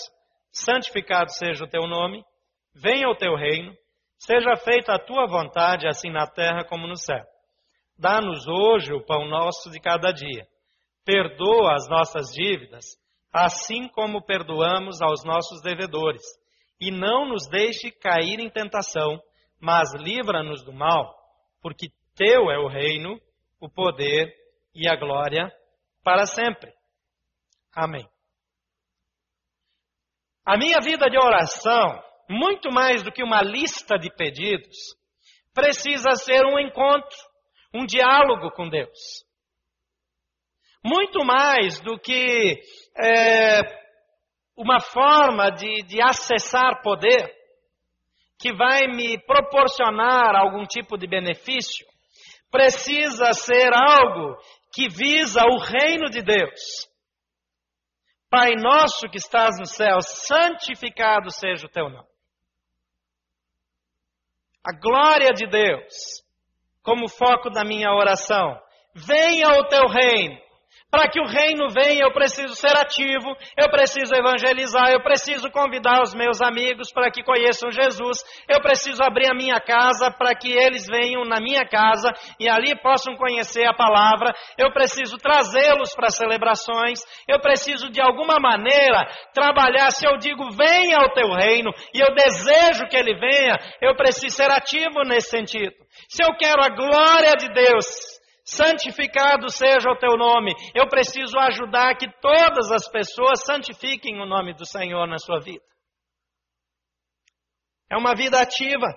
santificado 0.53 1.33
seja 1.33 1.65
o 1.65 1.69
teu 1.69 1.81
nome, 1.81 2.23
venha 2.73 3.09
o 3.09 3.15
teu 3.15 3.35
reino, 3.35 3.75
seja 4.17 4.55
feita 4.55 4.93
a 4.93 4.99
tua 4.99 5.27
vontade, 5.27 5.85
assim 5.85 6.11
na 6.11 6.25
terra 6.27 6.63
como 6.63 6.87
no 6.87 6.95
céu. 6.95 7.32
Dá-nos 7.97 8.47
hoje 8.47 8.93
o 8.93 9.05
pão 9.05 9.27
nosso 9.27 9.69
de 9.69 9.79
cada 9.79 10.11
dia. 10.11 10.47
Perdoa 11.05 11.75
as 11.75 11.87
nossas 11.87 12.31
dívidas, 12.33 12.85
assim 13.31 13.87
como 13.89 14.25
perdoamos 14.25 15.01
aos 15.01 15.23
nossos 15.23 15.61
devedores. 15.61 16.21
E 16.79 16.91
não 16.91 17.27
nos 17.27 17.47
deixe 17.47 17.91
cair 17.91 18.39
em 18.39 18.49
tentação, 18.49 19.21
mas 19.59 19.93
livra-nos 19.93 20.63
do 20.63 20.73
mal, 20.73 21.13
porque 21.61 21.87
teu 22.15 22.51
é 22.51 22.57
o 22.57 22.67
reino, 22.67 23.19
o 23.59 23.69
poder 23.69 24.33
e 24.75 24.89
a 24.89 24.95
glória 24.95 25.51
para 26.03 26.25
sempre. 26.25 26.73
Amém. 27.73 28.07
A 30.45 30.57
minha 30.57 30.79
vida 30.81 31.09
de 31.09 31.17
oração, 31.17 32.03
muito 32.29 32.69
mais 32.71 33.01
do 33.01 33.11
que 33.11 33.23
uma 33.23 33.41
lista 33.41 33.97
de 33.97 34.13
pedidos, 34.13 34.77
precisa 35.53 36.11
ser 36.15 36.45
um 36.45 36.59
encontro 36.59 37.17
um 37.73 37.85
diálogo 37.85 38.51
com 38.51 38.69
Deus. 38.69 39.25
Muito 40.83 41.23
mais 41.25 41.79
do 41.79 41.97
que 41.97 42.61
é, 42.97 43.61
uma 44.55 44.79
forma 44.79 45.49
de, 45.49 45.83
de 45.83 46.01
acessar 46.01 46.81
poder 46.81 47.33
que 48.37 48.53
vai 48.53 48.87
me 48.87 49.17
proporcionar 49.19 50.35
algum 50.35 50.65
tipo 50.65 50.97
de 50.97 51.07
benefício, 51.07 51.87
precisa 52.51 53.31
ser 53.31 53.71
algo 53.73 54.37
que 54.73 54.89
visa 54.89 55.41
o 55.45 55.57
reino 55.57 56.09
de 56.09 56.21
Deus. 56.21 56.89
Pai 58.29 58.51
nosso 58.55 59.07
que 59.09 59.17
estás 59.17 59.57
no 59.57 59.65
céu, 59.65 60.01
santificado 60.01 61.31
seja 61.31 61.65
o 61.65 61.69
teu 61.69 61.89
nome. 61.89 62.07
A 64.65 64.77
glória 64.77 65.31
de 65.33 65.47
Deus 65.47 66.22
como 66.83 67.07
foco 67.07 67.49
da 67.49 67.63
minha 67.63 67.91
oração. 67.91 68.59
Venha 68.93 69.57
o 69.59 69.67
teu 69.67 69.87
reino, 69.87 70.37
Para 70.93 71.09
que 71.09 71.19
o 71.19 71.25
reino 71.25 71.69
venha, 71.69 72.03
eu 72.03 72.13
preciso 72.13 72.53
ser 72.53 72.77
ativo, 72.77 73.35
eu 73.57 73.67
preciso 73.71 74.13
evangelizar, 74.13 74.91
eu 74.91 75.01
preciso 75.01 75.49
convidar 75.49 76.03
os 76.03 76.13
meus 76.13 76.39
amigos 76.39 76.93
para 76.93 77.09
que 77.09 77.23
conheçam 77.23 77.71
Jesus, 77.71 78.23
eu 78.47 78.61
preciso 78.61 79.01
abrir 79.03 79.25
a 79.25 79.33
minha 79.33 79.59
casa 79.59 80.11
para 80.11 80.35
que 80.35 80.53
eles 80.53 80.85
venham 80.85 81.25
na 81.25 81.41
minha 81.41 81.65
casa 81.67 82.13
e 82.39 82.47
ali 82.47 82.79
possam 82.79 83.15
conhecer 83.15 83.65
a 83.65 83.73
palavra, 83.73 84.35
eu 84.55 84.71
preciso 84.71 85.17
trazê-los 85.17 85.95
para 85.95 86.11
celebrações, 86.11 86.99
eu 87.27 87.39
preciso 87.39 87.89
de 87.89 87.99
alguma 87.99 88.35
maneira 88.39 89.09
trabalhar. 89.33 89.89
Se 89.89 90.07
eu 90.07 90.15
digo 90.17 90.51
venha 90.51 90.97
ao 90.99 91.11
teu 91.11 91.33
reino 91.33 91.71
e 91.91 91.99
eu 92.01 92.13
desejo 92.13 92.85
que 92.87 92.95
ele 92.95 93.15
venha, 93.15 93.57
eu 93.81 93.95
preciso 93.95 94.35
ser 94.35 94.51
ativo 94.51 95.01
nesse 95.07 95.31
sentido. 95.31 95.73
Se 96.07 96.23
eu 96.23 96.37
quero 96.37 96.63
a 96.63 96.69
glória 96.69 97.33
de 97.35 97.51
Deus, 97.51 98.21
santificado 98.43 99.49
seja 99.49 99.89
o 99.89 99.97
teu 99.97 100.17
nome. 100.17 100.51
Eu 100.75 100.87
preciso 100.87 101.37
ajudar 101.39 101.95
que 101.95 102.11
todas 102.19 102.71
as 102.71 102.89
pessoas 102.89 103.43
santifiquem 103.45 104.21
o 104.21 104.25
nome 104.25 104.53
do 104.53 104.65
Senhor 104.65 105.07
na 105.07 105.17
sua 105.17 105.39
vida. 105.39 105.63
É 107.89 107.97
uma 107.97 108.15
vida 108.15 108.41
ativa. 108.41 108.87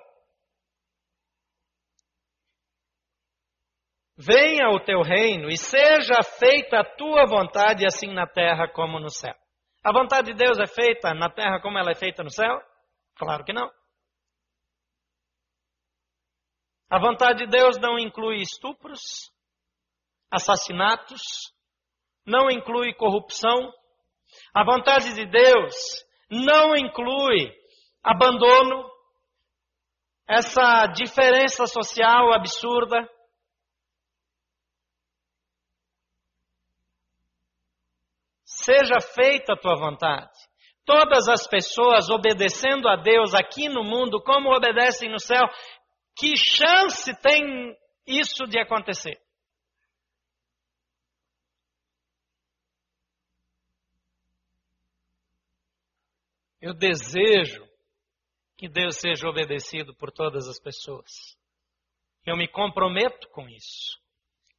Venha 4.18 4.70
o 4.70 4.80
teu 4.80 5.02
reino 5.02 5.50
e 5.50 5.58
seja 5.58 6.22
feita 6.38 6.80
a 6.80 6.96
tua 6.96 7.26
vontade, 7.26 7.84
assim 7.84 8.14
na 8.14 8.26
terra 8.26 8.66
como 8.66 8.98
no 8.98 9.10
céu. 9.10 9.34
A 9.84 9.92
vontade 9.92 10.32
de 10.32 10.34
Deus 10.34 10.58
é 10.58 10.66
feita 10.66 11.12
na 11.12 11.30
terra 11.30 11.60
como 11.60 11.78
ela 11.78 11.90
é 11.90 11.94
feita 11.94 12.24
no 12.24 12.30
céu? 12.30 12.60
Claro 13.16 13.44
que 13.44 13.52
não. 13.52 13.70
A 16.88 16.98
vontade 16.98 17.44
de 17.44 17.46
Deus 17.46 17.76
não 17.78 17.98
inclui 17.98 18.38
estupros, 18.38 19.30
assassinatos, 20.30 21.22
não 22.26 22.50
inclui 22.50 22.94
corrupção. 22.94 23.72
A 24.54 24.64
vontade 24.64 25.14
de 25.14 25.26
Deus 25.26 25.74
não 26.30 26.74
inclui 26.74 27.52
abandono, 28.02 28.90
essa 30.28 30.86
diferença 30.88 31.66
social 31.66 32.32
absurda. 32.32 33.08
Seja 38.44 39.00
feita 39.00 39.52
a 39.52 39.56
tua 39.56 39.76
vontade. 39.76 40.32
Todas 40.84 41.28
as 41.28 41.46
pessoas 41.46 42.08
obedecendo 42.10 42.88
a 42.88 42.96
Deus 42.96 43.34
aqui 43.34 43.68
no 43.68 43.84
mundo, 43.84 44.22
como 44.22 44.54
obedecem 44.54 45.10
no 45.10 45.20
céu, 45.20 45.44
que 46.16 46.36
chance 46.36 47.12
tem 47.20 47.76
isso 48.06 48.46
de 48.46 48.58
acontecer? 48.58 49.20
Eu 56.66 56.74
desejo 56.74 57.64
que 58.58 58.68
Deus 58.68 58.96
seja 58.96 59.28
obedecido 59.28 59.94
por 59.94 60.10
todas 60.10 60.48
as 60.48 60.58
pessoas. 60.58 61.38
Eu 62.26 62.36
me 62.36 62.48
comprometo 62.48 63.28
com 63.28 63.48
isso. 63.48 64.02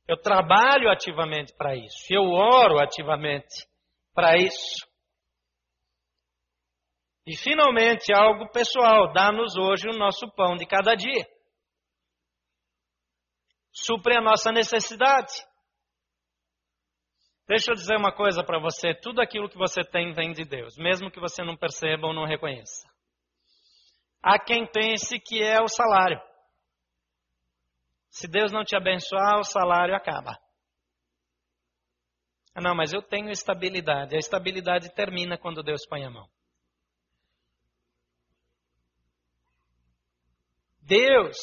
Eu 0.07 0.15
trabalho 0.15 0.89
ativamente 0.89 1.53
para 1.57 1.75
isso. 1.75 2.05
Eu 2.09 2.23
oro 2.31 2.79
ativamente 2.79 3.67
para 4.13 4.37
isso. 4.37 4.87
E 7.25 7.35
finalmente, 7.35 8.13
algo 8.13 8.49
pessoal: 8.53 9.11
dá-nos 9.11 9.57
hoje 9.57 9.89
o 9.89 9.97
nosso 9.97 10.31
pão 10.31 10.55
de 10.55 10.65
cada 10.65 10.95
dia. 10.95 11.27
Supre 13.73 14.15
a 14.15 14.21
nossa 14.21 14.49
necessidade. 14.53 15.33
Deixa 17.47 17.71
eu 17.71 17.75
dizer 17.75 17.95
uma 17.95 18.11
coisa 18.11 18.43
para 18.43 18.59
você: 18.59 18.93
tudo 18.93 19.21
aquilo 19.21 19.49
que 19.49 19.57
você 19.57 19.81
tem 19.81 20.13
vem 20.13 20.33
de 20.33 20.43
Deus, 20.43 20.75
mesmo 20.77 21.09
que 21.09 21.19
você 21.19 21.43
não 21.43 21.55
perceba 21.55 22.07
ou 22.07 22.13
não 22.13 22.25
reconheça. 22.25 22.87
Há 24.21 24.37
quem 24.37 24.69
pense 24.69 25.19
que 25.19 25.41
é 25.41 25.61
o 25.61 25.67
salário. 25.67 26.19
Se 28.09 28.27
Deus 28.27 28.51
não 28.51 28.63
te 28.63 28.75
abençoar, 28.75 29.39
o 29.39 29.43
salário 29.43 29.95
acaba. 29.95 30.37
Ah, 32.53 32.61
não, 32.61 32.75
mas 32.75 32.91
eu 32.91 33.01
tenho 33.01 33.29
estabilidade. 33.29 34.15
A 34.15 34.19
estabilidade 34.19 34.93
termina 34.93 35.37
quando 35.37 35.63
Deus 35.63 35.85
põe 35.87 36.03
a 36.03 36.09
mão. 36.09 36.27
Deus 40.81 41.37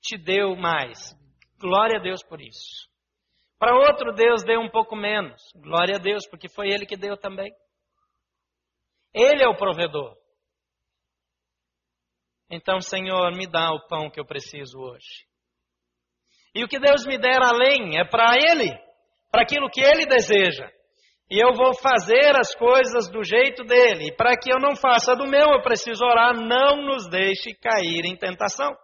te 0.00 0.18
deu 0.18 0.56
mais. 0.56 1.16
Glória 1.58 1.98
a 1.98 2.02
Deus 2.02 2.22
por 2.24 2.40
isso. 2.40 2.91
Para 3.62 3.76
outro, 3.76 4.12
Deus 4.12 4.42
deu 4.42 4.58
um 4.58 4.68
pouco 4.68 4.96
menos. 4.96 5.40
Glória 5.54 5.94
a 5.94 5.98
Deus, 6.00 6.26
porque 6.28 6.48
foi 6.48 6.66
Ele 6.66 6.84
que 6.84 6.96
deu 6.96 7.16
também. 7.16 7.54
Ele 9.14 9.40
é 9.40 9.46
o 9.46 9.54
provedor. 9.54 10.16
Então, 12.50 12.80
Senhor, 12.80 13.30
me 13.36 13.46
dá 13.46 13.70
o 13.70 13.86
pão 13.86 14.10
que 14.10 14.18
eu 14.18 14.26
preciso 14.26 14.80
hoje. 14.80 15.28
E 16.52 16.64
o 16.64 16.66
que 16.66 16.80
Deus 16.80 17.06
me 17.06 17.16
der 17.16 17.38
além 17.40 18.00
é 18.00 18.04
para 18.04 18.34
Ele, 18.34 18.68
para 19.30 19.42
aquilo 19.42 19.70
que 19.70 19.80
Ele 19.80 20.06
deseja. 20.06 20.68
E 21.30 21.38
eu 21.40 21.54
vou 21.54 21.72
fazer 21.72 22.36
as 22.36 22.52
coisas 22.56 23.08
do 23.12 23.22
jeito 23.22 23.62
dele. 23.62 24.08
E 24.08 24.16
para 24.16 24.36
que 24.36 24.52
eu 24.52 24.58
não 24.58 24.74
faça 24.74 25.14
do 25.14 25.24
meu, 25.24 25.52
eu 25.52 25.62
preciso 25.62 26.04
orar. 26.04 26.34
Não 26.34 26.82
nos 26.82 27.08
deixe 27.08 27.54
cair 27.54 28.06
em 28.06 28.16
tentação. 28.16 28.76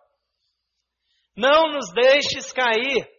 Não 1.36 1.68
nos 1.68 1.92
deixes 1.92 2.52
cair 2.52 3.17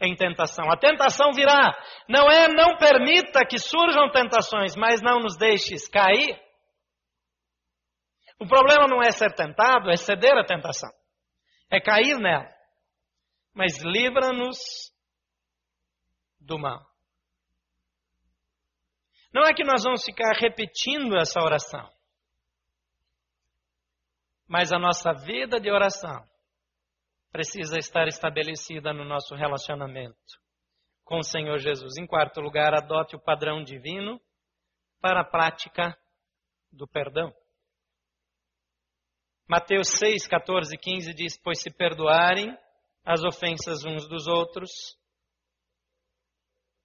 em 0.00 0.16
tentação. 0.16 0.70
A 0.70 0.76
tentação 0.76 1.32
virá. 1.32 1.76
Não 2.08 2.30
é 2.30 2.48
não 2.48 2.76
permita 2.78 3.44
que 3.44 3.58
surjam 3.58 4.10
tentações, 4.10 4.74
mas 4.74 5.02
não 5.02 5.20
nos 5.20 5.36
deixes 5.36 5.86
cair. 5.88 6.40
O 8.38 8.46
problema 8.46 8.86
não 8.88 9.02
é 9.02 9.10
ser 9.10 9.34
tentado, 9.34 9.90
é 9.90 9.96
ceder 9.96 10.36
à 10.36 10.44
tentação. 10.44 10.90
É 11.70 11.80
cair 11.80 12.18
nela. 12.18 12.50
Mas 13.54 13.82
livra-nos 13.82 14.58
do 16.40 16.58
mal. 16.58 16.80
Não 19.32 19.42
é 19.42 19.52
que 19.52 19.62
nós 19.62 19.84
vamos 19.84 20.02
ficar 20.02 20.32
repetindo 20.40 21.16
essa 21.16 21.40
oração. 21.40 21.88
Mas 24.48 24.72
a 24.72 24.78
nossa 24.78 25.12
vida 25.12 25.60
de 25.60 25.70
oração 25.70 26.28
precisa 27.30 27.78
estar 27.78 28.06
estabelecida 28.08 28.92
no 28.92 29.04
nosso 29.04 29.34
relacionamento 29.34 30.40
com 31.10 31.18
o 31.18 31.24
Senhor 31.24 31.58
Jesus. 31.58 31.96
Em 31.98 32.06
quarto 32.06 32.40
lugar, 32.40 32.72
adote 32.72 33.16
o 33.16 33.20
padrão 33.20 33.64
divino 33.64 34.20
para 35.00 35.22
a 35.22 35.24
prática 35.24 35.98
do 36.70 36.86
perdão. 36.86 37.34
Mateus 39.48 39.88
6, 39.98 40.28
14 40.28 40.72
e 40.72 40.78
15 40.78 41.12
diz: 41.12 41.36
Pois 41.42 41.60
se 41.60 41.68
perdoarem 41.68 42.56
as 43.04 43.24
ofensas 43.24 43.84
uns 43.84 44.08
dos 44.08 44.28
outros, 44.28 44.70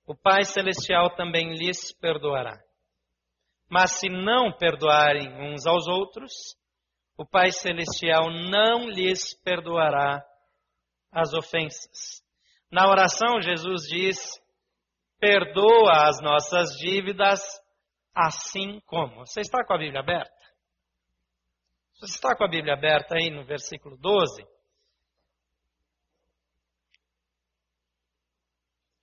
o 0.08 0.16
Pai 0.16 0.44
Celestial 0.44 1.16
também 1.16 1.54
lhes 1.54 1.94
perdoará. 1.94 2.60
Mas 3.70 4.00
se 4.00 4.10
não 4.10 4.52
perdoarem 4.52 5.28
uns 5.40 5.68
aos 5.68 5.88
outros, 5.88 6.34
o 7.16 7.24
Pai 7.24 7.52
Celestial 7.52 8.32
não 8.32 8.90
lhes 8.90 9.40
perdoará 9.44 10.26
as 11.16 11.34
ofensas. 11.34 12.22
Na 12.70 12.90
oração, 12.90 13.42
Jesus 13.42 13.84
diz: 13.84 14.18
perdoa 15.18 16.10
as 16.10 16.22
nossas 16.22 16.78
dívidas, 16.78 17.40
assim 18.14 18.82
como. 18.82 19.26
Você 19.26 19.40
está 19.40 19.66
com 19.66 19.74
a 19.74 19.78
Bíblia 19.78 20.02
aberta? 20.02 20.36
Você 21.94 22.16
está 22.16 22.36
com 22.36 22.44
a 22.44 22.50
Bíblia 22.50 22.74
aberta 22.74 23.16
aí 23.16 23.32
no 23.32 23.46
versículo 23.46 23.98
12? 23.98 24.46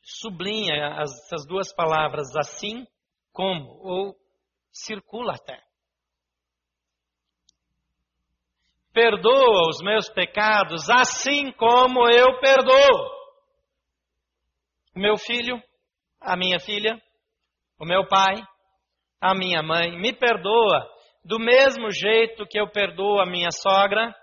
Sublinha 0.02 1.00
essas 1.00 1.46
duas 1.46 1.74
palavras, 1.74 2.36
assim 2.36 2.86
como, 3.32 3.70
ou 3.80 4.14
circula 4.70 5.34
até. 5.34 5.58
Perdoa 8.92 9.68
os 9.68 9.82
meus 9.82 10.08
pecados, 10.10 10.88
assim 10.90 11.50
como 11.52 12.08
eu 12.10 12.38
perdoo. 12.40 13.22
O 14.94 15.00
meu 15.00 15.16
filho, 15.16 15.60
a 16.20 16.36
minha 16.36 16.58
filha, 16.58 17.00
o 17.78 17.84
meu 17.84 18.06
pai, 18.06 18.42
a 19.20 19.34
minha 19.34 19.62
mãe, 19.62 19.98
me 19.98 20.12
perdoa 20.12 20.86
do 21.24 21.38
mesmo 21.38 21.90
jeito 21.90 22.46
que 22.46 22.58
eu 22.58 22.70
perdoo 22.70 23.20
a 23.20 23.26
minha 23.26 23.50
sogra, 23.50 24.14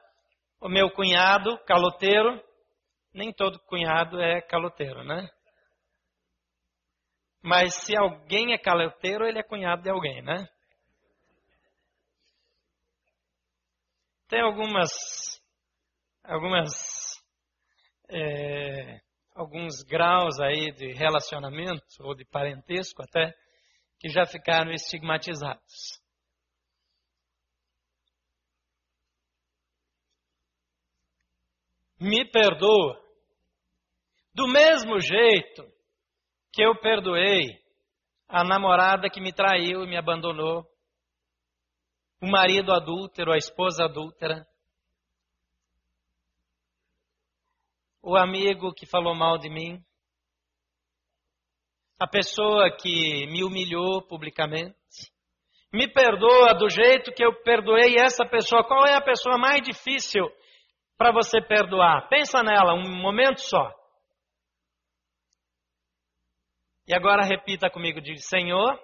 o 0.61 0.69
meu 0.69 0.91
cunhado, 0.91 1.57
caloteiro. 1.65 2.41
Nem 3.13 3.33
todo 3.33 3.59
cunhado 3.61 4.21
é 4.21 4.41
caloteiro, 4.41 5.03
né? 5.03 5.27
Mas 7.41 7.73
se 7.83 7.97
alguém 7.97 8.53
é 8.53 8.57
caloteiro, 8.57 9.25
ele 9.25 9.39
é 9.39 9.43
cunhado 9.43 9.81
de 9.81 9.89
alguém, 9.89 10.21
né? 10.21 10.47
Tem 14.29 14.41
algumas, 14.41 14.91
algumas, 16.23 16.69
é, 18.07 19.01
alguns 19.33 19.81
graus 19.81 20.39
aí 20.39 20.71
de 20.71 20.93
relacionamento, 20.93 21.83
ou 22.01 22.13
de 22.13 22.23
parentesco 22.25 23.01
até, 23.01 23.33
que 23.97 24.07
já 24.07 24.27
ficaram 24.27 24.71
estigmatizados. 24.71 25.99
Me 31.99 32.23
perdoa. 32.29 33.03
Do 34.35 34.47
mesmo 34.47 34.99
jeito 34.99 35.63
que 36.53 36.63
eu 36.63 36.79
perdoei 36.79 37.47
a 38.27 38.43
namorada 38.43 39.09
que 39.09 39.19
me 39.19 39.33
traiu 39.33 39.83
e 39.83 39.87
me 39.87 39.97
abandonou, 39.97 40.69
o 42.21 42.27
marido 42.27 42.73
adúltero, 42.73 43.31
a 43.31 43.37
esposa 43.37 43.85
adúltera, 43.85 44.45
o 48.01 48.15
amigo 48.17 48.73
que 48.73 48.85
falou 48.85 49.15
mal 49.15 49.37
de 49.37 49.49
mim, 49.49 49.83
a 51.99 52.07
pessoa 52.07 52.75
que 52.75 53.27
me 53.27 53.43
humilhou 53.43 54.01
publicamente. 54.01 54.77
Me 55.71 55.87
perdoa 55.87 56.55
do 56.55 56.69
jeito 56.69 57.11
que 57.11 57.23
eu 57.23 57.43
perdoei 57.43 57.95
essa 57.99 58.25
pessoa. 58.25 58.63
Qual 58.63 58.85
é 58.87 58.95
a 58.95 59.01
pessoa 59.01 59.37
mais 59.37 59.61
difícil 59.61 60.23
para 60.97 61.11
você 61.11 61.41
perdoar? 61.41 62.07
Pensa 62.09 62.41
nela 62.41 62.73
um 62.73 63.01
momento 63.01 63.41
só. 63.41 63.71
E 66.87 66.95
agora 66.95 67.23
repita 67.23 67.69
comigo: 67.69 68.01
diz, 68.01 68.25
Senhor, 68.25 68.79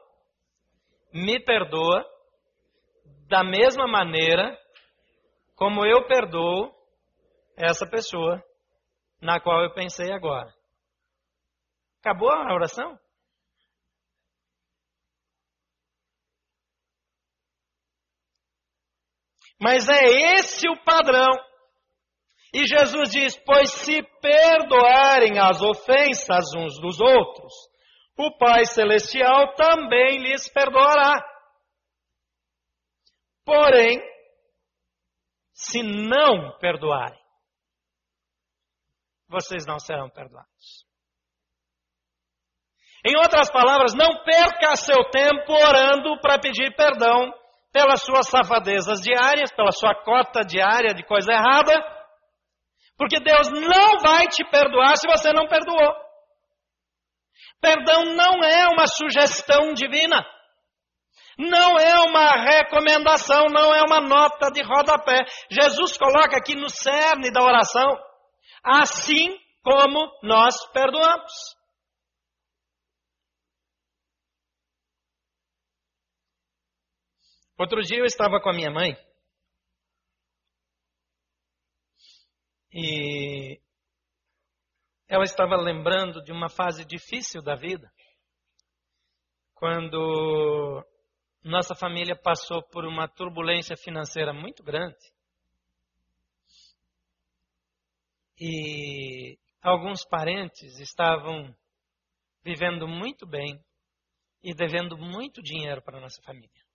me 1.11 1.39
perdoa 1.39 2.05
da 3.27 3.43
mesma 3.43 3.87
maneira 3.87 4.57
como 5.55 5.85
eu 5.85 6.05
perdoo 6.07 6.73
essa 7.57 7.87
pessoa 7.87 8.43
na 9.21 9.39
qual 9.39 9.63
eu 9.63 9.73
pensei 9.73 10.11
agora. 10.11 10.53
Acabou 12.01 12.29
a 12.29 12.53
oração? 12.53 12.99
Mas 19.59 19.87
é 19.87 20.35
esse 20.37 20.67
o 20.69 20.83
padrão. 20.83 21.31
E 22.53 22.65
Jesus 22.67 23.09
diz: 23.09 23.35
Pois 23.45 23.71
se 23.71 24.03
perdoarem 24.21 25.39
as 25.39 25.61
ofensas 25.61 26.53
uns 26.55 26.79
dos 26.79 26.99
outros, 26.99 27.53
o 28.17 28.37
Pai 28.37 28.65
Celestial 28.65 29.55
também 29.55 30.19
lhes 30.19 30.47
perdoará. 30.49 31.34
Porém, 33.45 34.01
se 35.53 35.83
não 35.83 36.57
perdoarem, 36.57 37.19
vocês 39.29 39.65
não 39.65 39.79
serão 39.79 40.09
perdoados. 40.09 40.85
Em 43.05 43.15
outras 43.17 43.51
palavras, 43.51 43.93
não 43.93 44.23
perca 44.23 44.75
seu 44.75 45.09
tempo 45.11 45.53
orando 45.53 46.19
para 46.21 46.39
pedir 46.39 46.75
perdão 46.75 47.31
pelas 47.71 48.03
suas 48.03 48.27
safadezas 48.27 48.99
diárias, 49.01 49.53
pela 49.53 49.71
sua 49.71 49.93
cota 50.03 50.41
diária 50.41 50.93
de 50.93 51.05
coisa 51.05 51.31
errada, 51.31 51.73
porque 52.97 53.19
Deus 53.19 53.49
não 53.51 53.99
vai 54.01 54.25
te 54.27 54.43
perdoar 54.49 54.97
se 54.97 55.07
você 55.07 55.31
não 55.31 55.47
perdoou. 55.47 55.93
Perdão 57.61 58.05
não 58.15 58.43
é 58.43 58.67
uma 58.69 58.87
sugestão 58.87 59.73
divina. 59.73 60.25
Não 61.37 61.79
é 61.79 61.99
uma 62.07 62.31
recomendação, 62.31 63.45
não 63.45 63.73
é 63.73 63.81
uma 63.81 64.01
nota 64.01 64.49
de 64.51 64.61
rodapé. 64.61 65.25
Jesus 65.49 65.97
coloca 65.97 66.37
aqui 66.37 66.55
no 66.55 66.69
cerne 66.69 67.31
da 67.31 67.41
oração 67.43 67.87
assim 68.63 69.37
como 69.61 70.11
nós 70.23 70.55
perdoamos. 70.71 71.55
Outro 77.57 77.81
dia 77.81 77.99
eu 77.99 78.05
estava 78.05 78.41
com 78.41 78.49
a 78.49 78.53
minha 78.53 78.69
mãe 78.69 78.97
e 82.73 83.61
ela 85.07 85.23
estava 85.23 85.55
lembrando 85.55 86.21
de 86.21 86.33
uma 86.33 86.49
fase 86.49 86.83
difícil 86.83 87.41
da 87.41 87.55
vida, 87.55 87.89
quando 89.53 90.83
nossa 91.45 91.75
família 91.75 92.15
passou 92.15 92.61
por 92.61 92.85
uma 92.85 93.07
turbulência 93.07 93.77
financeira 93.77 94.33
muito 94.33 94.63
grande. 94.63 94.97
e 98.39 99.37
alguns 99.61 100.03
parentes 100.05 100.79
estavam 100.79 101.55
vivendo 102.43 102.87
muito 102.87 103.25
bem 103.25 103.59
e 104.43 104.53
devendo 104.53 104.97
muito 104.97 105.41
dinheiro 105.41 105.81
para 105.81 105.97
a 105.97 106.01
nossa 106.01 106.21
família. 106.21 106.65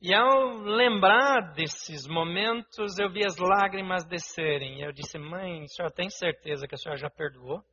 E 0.00 0.12
ao 0.12 0.58
lembrar 0.58 1.54
desses 1.54 2.06
momentos, 2.06 2.98
eu 2.98 3.10
vi 3.10 3.24
as 3.24 3.36
lágrimas 3.38 4.04
descerem. 4.04 4.80
E 4.80 4.82
eu 4.82 4.92
disse, 4.92 5.18
mãe, 5.18 5.62
a 5.62 5.68
senhora 5.68 5.94
tem 5.94 6.10
certeza 6.10 6.68
que 6.68 6.74
a 6.74 6.78
senhora 6.78 7.00
já 7.00 7.08
perdoou? 7.08 7.64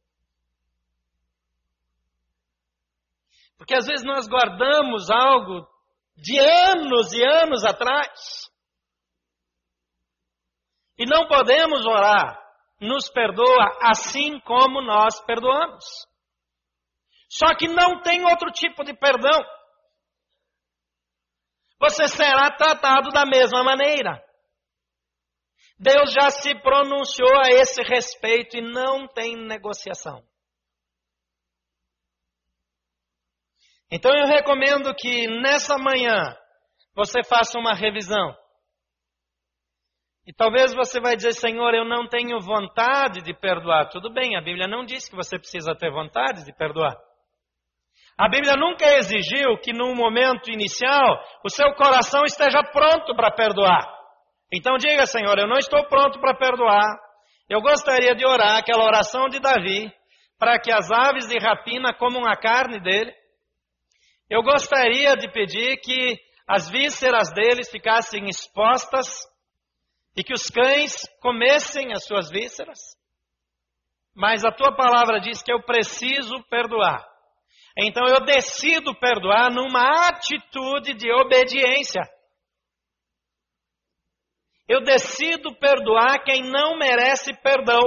Porque 3.61 3.75
às 3.75 3.85
vezes 3.85 4.03
nós 4.03 4.27
guardamos 4.27 5.11
algo 5.11 5.67
de 6.17 6.39
anos 6.39 7.13
e 7.13 7.23
anos 7.23 7.63
atrás. 7.63 8.49
E 10.97 11.05
não 11.05 11.27
podemos 11.27 11.85
orar, 11.85 12.41
nos 12.79 13.07
perdoa 13.11 13.77
assim 13.83 14.39
como 14.39 14.81
nós 14.81 15.23
perdoamos. 15.27 15.85
Só 17.29 17.53
que 17.55 17.67
não 17.67 18.01
tem 18.01 18.25
outro 18.25 18.51
tipo 18.51 18.83
de 18.83 18.95
perdão. 18.95 19.39
Você 21.79 22.07
será 22.07 22.49
tratado 22.57 23.11
da 23.11 23.27
mesma 23.27 23.63
maneira. 23.63 24.25
Deus 25.77 26.11
já 26.11 26.31
se 26.31 26.55
pronunciou 26.63 27.37
a 27.45 27.49
esse 27.49 27.83
respeito 27.83 28.57
e 28.57 28.61
não 28.61 29.07
tem 29.07 29.35
negociação. 29.35 30.30
Então 33.91 34.15
eu 34.15 34.25
recomendo 34.25 34.93
que 34.95 35.27
nessa 35.41 35.77
manhã 35.77 36.35
você 36.95 37.23
faça 37.23 37.59
uma 37.59 37.73
revisão. 37.73 38.35
E 40.25 40.33
talvez 40.33 40.73
você 40.73 41.01
vai 41.01 41.15
dizer, 41.15 41.33
Senhor, 41.33 41.73
eu 41.73 41.83
não 41.83 42.07
tenho 42.07 42.39
vontade 42.39 43.21
de 43.21 43.33
perdoar. 43.33 43.89
Tudo 43.89 44.13
bem, 44.13 44.37
a 44.37 44.41
Bíblia 44.41 44.67
não 44.67 44.85
diz 44.85 45.09
que 45.09 45.15
você 45.15 45.37
precisa 45.37 45.75
ter 45.75 45.91
vontade 45.91 46.45
de 46.45 46.53
perdoar. 46.53 46.95
A 48.17 48.29
Bíblia 48.29 48.53
nunca 48.55 48.85
exigiu 48.97 49.57
que 49.57 49.73
num 49.73 49.95
momento 49.95 50.51
inicial 50.51 51.19
o 51.43 51.49
seu 51.49 51.73
coração 51.73 52.23
esteja 52.23 52.61
pronto 52.71 53.15
para 53.15 53.31
perdoar. 53.31 53.83
Então 54.53 54.77
diga, 54.77 55.05
Senhor, 55.05 55.37
eu 55.39 55.47
não 55.47 55.57
estou 55.57 55.83
pronto 55.87 56.19
para 56.19 56.35
perdoar. 56.35 56.99
Eu 57.49 57.61
gostaria 57.61 58.13
de 58.13 58.25
orar 58.25 58.57
aquela 58.57 58.83
oração 58.83 59.27
de 59.27 59.39
Davi 59.39 59.91
para 60.37 60.59
que 60.59 60.71
as 60.71 60.91
aves 60.91 61.27
de 61.27 61.37
rapina 61.39 61.93
comam 61.93 62.25
a 62.25 62.35
carne 62.35 62.79
dele. 62.79 63.11
Eu 64.31 64.41
gostaria 64.43 65.17
de 65.17 65.29
pedir 65.29 65.75
que 65.81 66.17
as 66.47 66.69
vísceras 66.69 67.33
deles 67.33 67.69
ficassem 67.69 68.29
expostas 68.29 69.27
e 70.15 70.23
que 70.23 70.33
os 70.33 70.49
cães 70.49 71.05
comessem 71.19 71.91
as 71.91 72.05
suas 72.05 72.31
vísceras. 72.31 72.79
Mas 74.15 74.45
a 74.45 74.51
tua 74.53 74.73
palavra 74.73 75.19
diz 75.19 75.43
que 75.43 75.51
eu 75.51 75.61
preciso 75.61 76.41
perdoar. 76.43 77.05
Então 77.77 78.07
eu 78.07 78.23
decido 78.23 78.95
perdoar 78.95 79.51
numa 79.51 80.07
atitude 80.07 80.93
de 80.93 81.11
obediência. 81.11 82.01
Eu 84.65 84.79
decido 84.81 85.53
perdoar 85.55 86.23
quem 86.23 86.43
não 86.43 86.77
merece 86.77 87.33
perdão, 87.41 87.81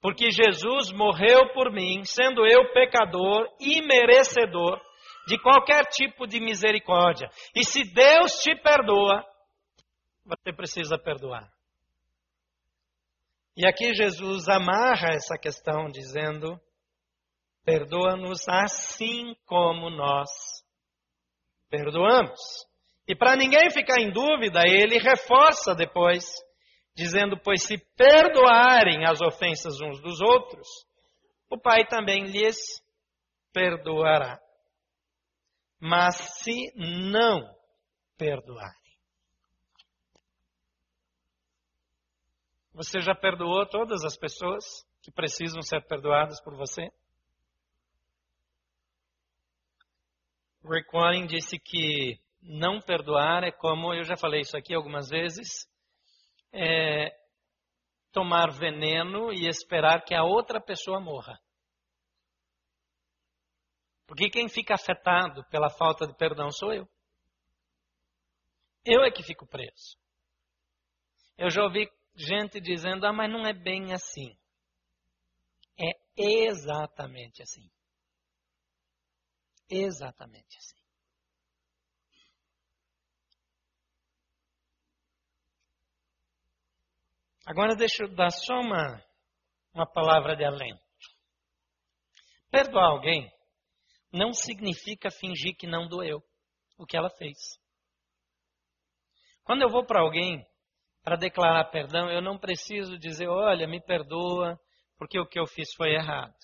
porque 0.00 0.30
Jesus 0.30 0.92
morreu 0.92 1.52
por 1.52 1.72
mim, 1.72 2.04
sendo 2.04 2.46
eu 2.46 2.72
pecador 2.72 3.48
e 3.58 3.82
merecedor 3.82 4.80
de 5.26 5.38
qualquer 5.38 5.84
tipo 5.86 6.26
de 6.26 6.40
misericórdia. 6.40 7.28
E 7.54 7.64
se 7.64 7.84
Deus 7.84 8.32
te 8.42 8.54
perdoa, 8.56 9.24
você 10.24 10.52
precisa 10.52 10.98
perdoar. 10.98 11.50
E 13.56 13.66
aqui 13.66 13.94
Jesus 13.94 14.48
amarra 14.48 15.14
essa 15.14 15.36
questão 15.36 15.86
dizendo: 15.88 16.58
perdoa-nos 17.64 18.48
assim 18.48 19.34
como 19.46 19.90
nós 19.90 20.30
perdoamos. 21.70 22.40
E 23.06 23.14
para 23.14 23.36
ninguém 23.36 23.70
ficar 23.70 24.00
em 24.00 24.10
dúvida, 24.10 24.62
ele 24.66 24.98
reforça 24.98 25.74
depois, 25.74 26.24
dizendo: 26.94 27.38
Pois 27.42 27.62
se 27.62 27.76
perdoarem 27.96 29.04
as 29.04 29.20
ofensas 29.20 29.80
uns 29.80 30.00
dos 30.00 30.20
outros, 30.20 30.66
o 31.50 31.58
Pai 31.58 31.84
também 31.86 32.24
lhes 32.24 32.56
perdoará. 33.52 34.40
Mas 35.84 36.14
se 36.38 36.72
não 36.76 37.42
perdoar, 38.16 38.72
Você 42.74 43.00
já 43.00 43.14
perdoou 43.14 43.66
todas 43.66 44.02
as 44.02 44.16
pessoas 44.16 44.64
que 45.02 45.10
precisam 45.10 45.60
ser 45.60 45.86
perdoadas 45.86 46.42
por 46.42 46.56
você? 46.56 46.90
Rick 50.64 50.88
Warren 50.90 51.26
disse 51.26 51.58
que 51.58 52.18
não 52.40 52.80
perdoar 52.80 53.44
é 53.44 53.50
como, 53.50 53.92
eu 53.92 54.04
já 54.04 54.16
falei 54.16 54.40
isso 54.40 54.56
aqui 54.56 54.72
algumas 54.72 55.10
vezes, 55.10 55.68
é 56.50 57.14
tomar 58.10 58.50
veneno 58.50 59.32
e 59.34 59.46
esperar 59.46 60.02
que 60.02 60.14
a 60.14 60.24
outra 60.24 60.58
pessoa 60.58 60.98
morra. 60.98 61.38
Porque 64.12 64.28
quem 64.28 64.46
fica 64.46 64.74
afetado 64.74 65.42
pela 65.48 65.70
falta 65.70 66.06
de 66.06 66.14
perdão 66.14 66.50
sou 66.50 66.70
eu. 66.70 66.86
Eu 68.84 69.02
é 69.02 69.10
que 69.10 69.22
fico 69.22 69.46
preso. 69.46 69.96
Eu 71.38 71.48
já 71.48 71.62
ouvi 71.62 71.90
gente 72.14 72.60
dizendo: 72.60 73.06
ah, 73.06 73.12
mas 73.14 73.32
não 73.32 73.46
é 73.46 73.54
bem 73.54 73.94
assim. 73.94 74.38
É 75.78 75.92
exatamente 76.14 77.40
assim. 77.40 77.66
Exatamente 79.70 80.58
assim. 80.58 80.82
Agora 87.46 87.74
deixa 87.74 88.04
eu 88.04 88.14
dar 88.14 88.28
só 88.28 88.60
uma, 88.60 89.02
uma 89.72 89.90
palavra 89.90 90.36
de 90.36 90.44
alento. 90.44 90.84
Perdoar 92.50 92.90
alguém 92.90 93.32
não 94.12 94.32
significa 94.32 95.10
fingir 95.10 95.56
que 95.56 95.66
não 95.66 95.88
doeu 95.88 96.22
o 96.76 96.86
que 96.86 96.96
ela 96.96 97.10
fez. 97.10 97.38
Quando 99.44 99.62
eu 99.62 99.68
vou 99.68 99.84
para 99.84 100.00
alguém 100.00 100.44
para 101.02 101.16
declarar 101.16 101.64
perdão, 101.66 102.08
eu 102.10 102.22
não 102.22 102.38
preciso 102.38 102.98
dizer, 102.98 103.26
olha, 103.26 103.66
me 103.66 103.80
perdoa, 103.80 104.58
porque 104.96 105.18
o 105.18 105.26
que 105.26 105.38
eu 105.38 105.46
fiz 105.46 105.72
foi 105.74 105.94
errado. 105.94 106.36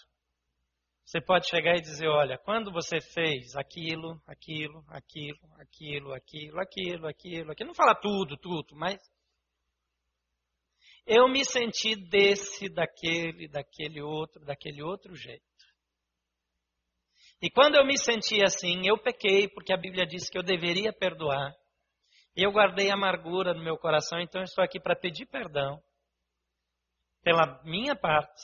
Você 1.04 1.20
pode 1.20 1.48
chegar 1.48 1.76
e 1.76 1.80
dizer, 1.80 2.06
olha, 2.06 2.36
quando 2.36 2.72
você 2.72 3.00
fez 3.00 3.56
aquilo, 3.56 4.20
aquilo, 4.26 4.84
aquilo, 4.88 5.38
aquilo, 5.56 6.12
aquilo, 6.12 6.60
aquilo, 6.60 7.06
aquilo, 7.06 7.50
aquilo, 7.52 7.68
não 7.68 7.74
fala 7.74 7.94
tudo, 7.94 8.36
tudo, 8.36 8.76
mas 8.76 8.98
eu 11.06 11.26
me 11.26 11.42
senti 11.44 11.96
desse, 11.96 12.68
daquele, 12.68 13.48
daquele 13.48 14.02
outro, 14.02 14.44
daquele 14.44 14.82
outro 14.82 15.14
jeito. 15.14 15.47
E 17.40 17.50
quando 17.50 17.76
eu 17.76 17.86
me 17.86 17.96
senti 17.96 18.42
assim, 18.42 18.86
eu 18.86 18.98
pequei, 18.98 19.48
porque 19.48 19.72
a 19.72 19.76
Bíblia 19.76 20.04
diz 20.04 20.28
que 20.28 20.36
eu 20.36 20.42
deveria 20.42 20.92
perdoar. 20.92 21.54
Eu 22.34 22.50
guardei 22.50 22.90
amargura 22.90 23.54
no 23.54 23.62
meu 23.62 23.76
coração, 23.76 24.20
então 24.20 24.40
eu 24.40 24.44
estou 24.44 24.64
aqui 24.64 24.80
para 24.80 24.96
pedir 24.96 25.26
perdão 25.26 25.80
pela 27.22 27.60
minha 27.64 27.94
parte 27.94 28.42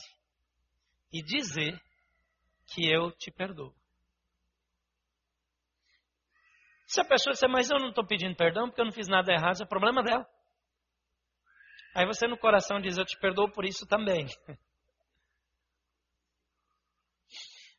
e 1.13 1.23
dizer 1.23 1.81
que 2.67 2.89
eu 2.91 3.11
te 3.13 3.31
perdoo. 3.31 3.75
Se 6.87 7.01
a 7.01 7.05
pessoa 7.05 7.33
disser, 7.33 7.49
mas 7.49 7.71
eu 7.71 7.79
não 7.79 7.89
estou 7.89 8.07
pedindo 8.07 8.37
perdão 8.37 8.69
porque 8.69 8.81
eu 8.81 8.85
não 8.85 8.93
fiz 8.93 9.09
nada 9.09 9.33
errado, 9.33 9.63
é 9.63 9.67
problema 9.67 10.03
dela. 10.03 10.27
Aí 11.95 12.07
você 12.07 12.27
no 12.27 12.37
coração 12.37 12.81
diz, 12.81 12.97
eu 12.97 13.05
te 13.05 13.19
perdoo 13.19 13.51
por 13.51 13.65
isso 13.65 13.87
também. 13.87 14.27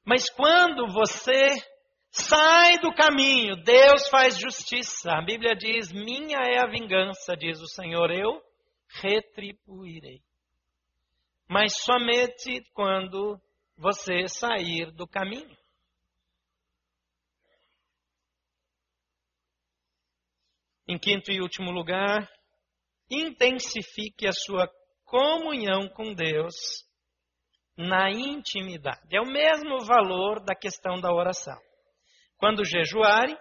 Mas 0.05 0.29
quando 0.29 0.87
você 0.93 1.49
Sai 2.17 2.79
do 2.79 2.93
caminho, 2.93 3.57
Deus 3.57 4.07
faz 4.07 4.39
justiça. 4.39 5.11
A 5.11 5.21
Bíblia 5.21 5.53
diz: 5.53 5.91
Minha 5.91 6.37
é 6.47 6.59
a 6.59 6.65
vingança, 6.65 7.35
diz 7.35 7.59
o 7.59 7.67
Senhor, 7.67 8.09
eu 8.09 8.41
retribuirei. 8.87 10.21
Mas 11.45 11.75
somente 11.75 12.63
quando 12.73 13.37
você 13.77 14.29
sair 14.29 14.91
do 14.91 15.05
caminho. 15.05 15.57
Em 20.87 20.97
quinto 20.97 21.33
e 21.33 21.41
último 21.41 21.69
lugar, 21.69 22.31
intensifique 23.11 24.25
a 24.25 24.31
sua 24.31 24.69
comunhão 25.03 25.89
com 25.89 26.13
Deus 26.13 26.84
na 27.77 28.09
intimidade. 28.09 29.01
É 29.11 29.19
o 29.19 29.25
mesmo 29.25 29.85
valor 29.85 30.39
da 30.43 30.55
questão 30.55 30.99
da 30.99 31.11
oração. 31.11 31.57
Quando 32.37 32.65
jejuarem, 32.65 33.37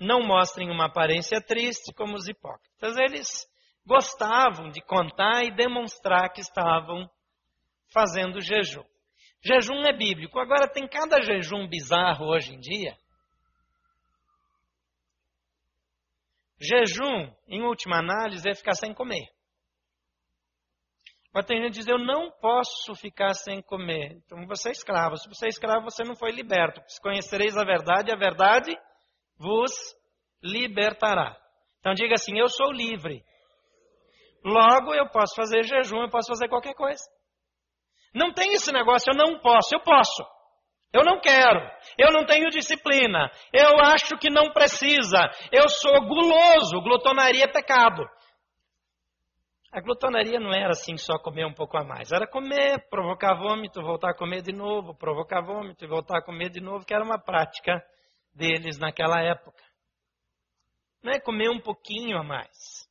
não 0.00 0.20
mostrem 0.20 0.70
uma 0.70 0.86
aparência 0.86 1.40
triste 1.40 1.92
como 1.94 2.14
os 2.14 2.28
hipócritas. 2.28 2.96
Eles 2.96 3.46
gostavam 3.86 4.70
de 4.70 4.80
contar 4.82 5.44
e 5.44 5.54
demonstrar 5.54 6.30
que 6.32 6.40
estavam 6.40 7.08
fazendo 7.92 8.40
jejum. 8.40 8.84
Jejum 9.42 9.82
é 9.86 9.96
bíblico. 9.96 10.38
Agora 10.38 10.68
tem 10.68 10.86
cada 10.86 11.22
jejum 11.22 11.68
bizarro 11.68 12.26
hoje 12.26 12.54
em 12.54 12.60
dia. 12.60 12.96
Jejum, 16.60 17.32
em 17.46 17.62
última 17.62 17.98
análise, 17.98 18.48
é 18.48 18.54
ficar 18.54 18.74
sem 18.74 18.92
comer. 18.92 19.28
Mas 21.38 21.46
tem 21.46 21.62
gente 21.62 21.74
que 21.74 21.78
diz, 21.78 21.86
eu 21.86 22.00
não 22.00 22.32
posso 22.32 22.96
ficar 22.96 23.32
sem 23.32 23.62
comer. 23.62 24.20
Então 24.26 24.44
você 24.48 24.70
é 24.70 24.72
escravo. 24.72 25.16
Se 25.16 25.28
você 25.28 25.46
é 25.46 25.48
escravo, 25.48 25.88
você 25.88 26.02
não 26.02 26.16
foi 26.16 26.32
liberto. 26.32 26.82
Se 26.88 27.00
conhecereis 27.00 27.56
a 27.56 27.62
verdade, 27.62 28.10
a 28.10 28.16
verdade 28.16 28.76
vos 29.38 29.70
libertará. 30.42 31.36
Então 31.78 31.94
diga 31.94 32.14
assim, 32.14 32.36
eu 32.36 32.48
sou 32.48 32.72
livre. 32.72 33.22
Logo 34.44 34.92
eu 34.92 35.08
posso 35.10 35.36
fazer 35.36 35.62
jejum, 35.62 36.02
eu 36.02 36.10
posso 36.10 36.26
fazer 36.26 36.48
qualquer 36.48 36.74
coisa. 36.74 37.04
Não 38.12 38.32
tem 38.32 38.54
esse 38.54 38.72
negócio, 38.72 39.12
eu 39.12 39.16
não 39.16 39.38
posso, 39.38 39.72
eu 39.72 39.80
posso. 39.80 40.26
Eu 40.92 41.04
não 41.04 41.20
quero, 41.20 41.60
eu 41.98 42.10
não 42.10 42.26
tenho 42.26 42.48
disciplina, 42.48 43.30
eu 43.52 43.78
acho 43.78 44.16
que 44.16 44.30
não 44.30 44.52
precisa, 44.52 45.30
eu 45.52 45.68
sou 45.68 46.00
guloso, 46.00 46.80
glutonaria 46.80 47.44
é 47.44 47.52
pecado. 47.52 48.02
A 49.70 49.80
glutonaria 49.80 50.40
não 50.40 50.52
era 50.52 50.70
assim 50.70 50.96
só 50.96 51.18
comer 51.18 51.44
um 51.44 51.52
pouco 51.52 51.76
a 51.76 51.84
mais, 51.84 52.10
era 52.10 52.26
comer, 52.26 52.88
provocar 52.88 53.34
vômito, 53.34 53.82
voltar 53.82 54.10
a 54.10 54.16
comer 54.16 54.40
de 54.40 54.52
novo, 54.52 54.94
provocar 54.94 55.42
vômito 55.42 55.84
e 55.84 55.88
voltar 55.88 56.18
a 56.18 56.24
comer 56.24 56.48
de 56.48 56.60
novo, 56.60 56.86
que 56.86 56.94
era 56.94 57.04
uma 57.04 57.18
prática 57.18 57.84
deles 58.32 58.78
naquela 58.78 59.20
época. 59.20 59.62
Não 61.02 61.12
é 61.12 61.20
comer 61.20 61.50
um 61.50 61.60
pouquinho 61.60 62.16
a 62.16 62.24
mais. 62.24 62.88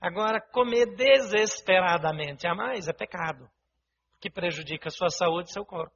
Agora, 0.00 0.40
comer 0.40 0.94
desesperadamente 0.96 2.46
a 2.46 2.54
mais 2.54 2.88
é 2.88 2.92
pecado, 2.92 3.48
que 4.20 4.30
prejudica 4.30 4.88
a 4.88 4.92
sua 4.92 5.10
saúde 5.10 5.50
e 5.50 5.52
seu 5.52 5.64
corpo. 5.64 5.94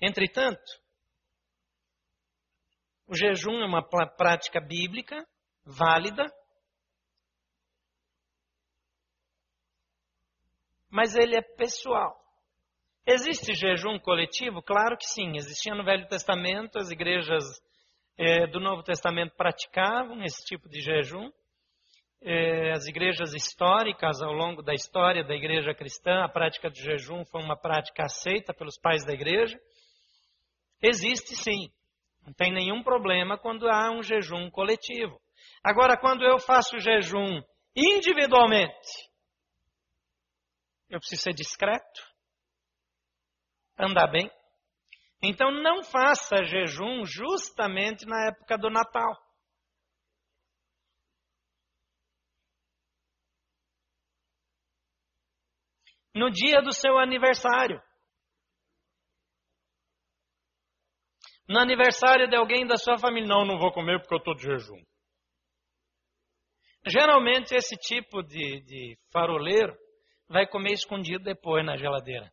Entretanto, 0.00 0.62
o 3.06 3.14
jejum 3.14 3.60
é 3.60 3.66
uma 3.66 3.82
prática 4.16 4.60
bíblica, 4.60 5.26
válida, 5.64 6.32
mas 10.90 11.14
ele 11.14 11.36
é 11.36 11.42
pessoal. 11.42 12.20
Existe 13.06 13.54
jejum 13.54 13.98
coletivo? 13.98 14.62
Claro 14.62 14.96
que 14.96 15.06
sim. 15.06 15.36
Existia 15.36 15.74
no 15.74 15.84
Velho 15.84 16.06
Testamento, 16.08 16.78
as 16.78 16.90
igrejas 16.90 17.44
é, 18.18 18.46
do 18.46 18.60
Novo 18.60 18.82
Testamento 18.82 19.34
praticavam 19.36 20.22
esse 20.22 20.44
tipo 20.44 20.68
de 20.68 20.80
jejum. 20.80 21.30
É, 22.22 22.72
as 22.72 22.86
igrejas 22.86 23.32
históricas, 23.32 24.20
ao 24.20 24.32
longo 24.32 24.62
da 24.62 24.74
história 24.74 25.24
da 25.24 25.34
igreja 25.34 25.74
cristã, 25.74 26.22
a 26.22 26.28
prática 26.28 26.68
do 26.68 26.76
jejum 26.76 27.24
foi 27.24 27.42
uma 27.42 27.56
prática 27.56 28.04
aceita 28.04 28.52
pelos 28.52 28.78
pais 28.78 29.04
da 29.06 29.14
igreja. 29.14 29.58
Existe 30.82 31.34
sim. 31.34 31.72
Não 32.26 32.34
tem 32.34 32.52
nenhum 32.52 32.82
problema 32.82 33.38
quando 33.38 33.68
há 33.68 33.90
um 33.90 34.02
jejum 34.02 34.50
coletivo. 34.50 35.18
Agora, 35.64 35.96
quando 35.96 36.22
eu 36.22 36.38
faço 36.38 36.78
jejum 36.78 37.40
individualmente, 37.74 39.09
eu 40.90 40.98
preciso 40.98 41.22
ser 41.22 41.32
discreto, 41.32 42.02
andar 43.78 44.08
bem. 44.08 44.28
Então 45.22 45.50
não 45.50 45.84
faça 45.84 46.44
jejum 46.44 47.04
justamente 47.04 48.04
na 48.06 48.28
época 48.28 48.58
do 48.58 48.68
Natal. 48.68 49.16
No 56.12 56.28
dia 56.30 56.60
do 56.60 56.72
seu 56.72 56.98
aniversário. 56.98 57.80
No 61.48 61.58
aniversário 61.58 62.28
de 62.28 62.34
alguém 62.34 62.66
da 62.66 62.76
sua 62.76 62.98
família. 62.98 63.28
Não, 63.28 63.44
não 63.44 63.58
vou 63.58 63.72
comer 63.72 64.00
porque 64.00 64.14
eu 64.14 64.18
estou 64.18 64.34
de 64.34 64.42
jejum. 64.42 64.82
Geralmente 66.86 67.54
esse 67.54 67.76
tipo 67.76 68.22
de, 68.22 68.62
de 68.62 68.98
faroleiro 69.12 69.76
vai 70.30 70.46
comer 70.46 70.74
escondido 70.74 71.24
depois 71.24 71.66
na 71.66 71.76
geladeira. 71.76 72.32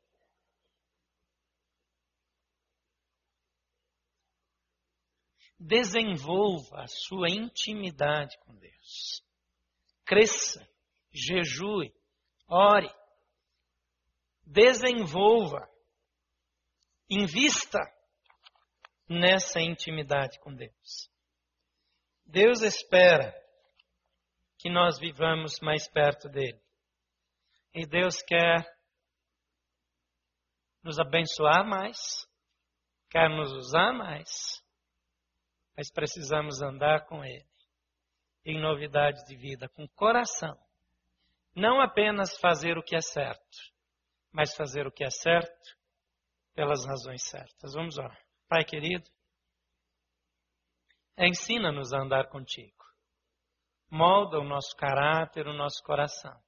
Desenvolva 5.59 6.83
a 6.83 6.87
sua 6.87 7.27
intimidade 7.27 8.37
com 8.45 8.55
Deus. 8.55 9.25
Cresça, 10.05 10.69
jejue, 11.11 11.91
ore, 12.47 12.93
desenvolva, 14.45 15.67
invista 17.09 17.79
nessa 19.09 19.59
intimidade 19.59 20.39
com 20.41 20.53
Deus. 20.53 21.09
Deus 22.23 22.61
espera 22.61 23.33
que 24.59 24.69
nós 24.69 24.99
vivamos 24.99 25.59
mais 25.61 25.87
perto 25.87 26.29
dele. 26.29 26.66
E 27.79 27.85
Deus 27.85 28.23
quer 28.23 28.65
nos 30.83 30.97
abençoar 30.97 31.63
mais, 31.63 32.27
quer 33.07 33.29
nos 33.29 33.51
usar 33.51 33.93
mais, 33.93 34.63
mas 35.77 35.91
precisamos 35.91 36.59
andar 36.59 37.05
com 37.05 37.23
Ele 37.23 37.47
em 38.43 38.59
novidade 38.59 39.23
de 39.27 39.37
vida, 39.37 39.69
com 39.69 39.87
coração. 39.89 40.57
Não 41.55 41.79
apenas 41.79 42.35
fazer 42.39 42.79
o 42.79 42.83
que 42.83 42.95
é 42.95 42.99
certo, 42.99 43.59
mas 44.31 44.55
fazer 44.55 44.87
o 44.87 44.91
que 44.91 45.03
é 45.03 45.11
certo 45.11 45.77
pelas 46.55 46.83
razões 46.83 47.29
certas. 47.29 47.75
Vamos 47.75 47.95
lá. 47.95 48.09
Pai 48.47 48.65
querido, 48.65 49.07
ensina-nos 51.15 51.93
a 51.93 51.99
andar 51.99 52.27
contigo. 52.29 52.83
Molda 53.87 54.39
o 54.39 54.43
nosso 54.43 54.75
caráter, 54.75 55.45
o 55.45 55.53
nosso 55.53 55.83
coração. 55.83 56.46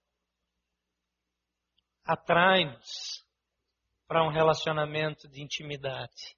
Atrai-nos 2.04 3.26
para 4.08 4.24
um 4.24 4.32
relacionamento 4.32 5.28
de 5.28 5.42
intimidade. 5.42 6.38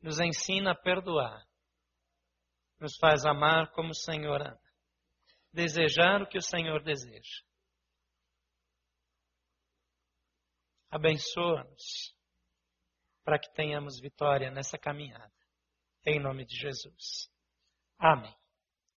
Nos 0.00 0.18
ensina 0.18 0.72
a 0.72 0.74
perdoar. 0.74 1.46
Nos 2.78 2.96
faz 2.96 3.24
amar 3.24 3.70
como 3.72 3.90
o 3.90 3.94
Senhor 3.94 4.40
ama. 4.40 4.60
Desejar 5.52 6.22
o 6.22 6.26
que 6.26 6.38
o 6.38 6.42
Senhor 6.42 6.82
deseja. 6.82 7.42
Abençoa-nos 10.90 12.14
para 13.24 13.38
que 13.38 13.52
tenhamos 13.54 14.00
vitória 14.00 14.50
nessa 14.50 14.78
caminhada. 14.78 15.32
Em 16.04 16.20
nome 16.20 16.46
de 16.46 16.56
Jesus. 16.56 17.28
Amém. 17.98 18.34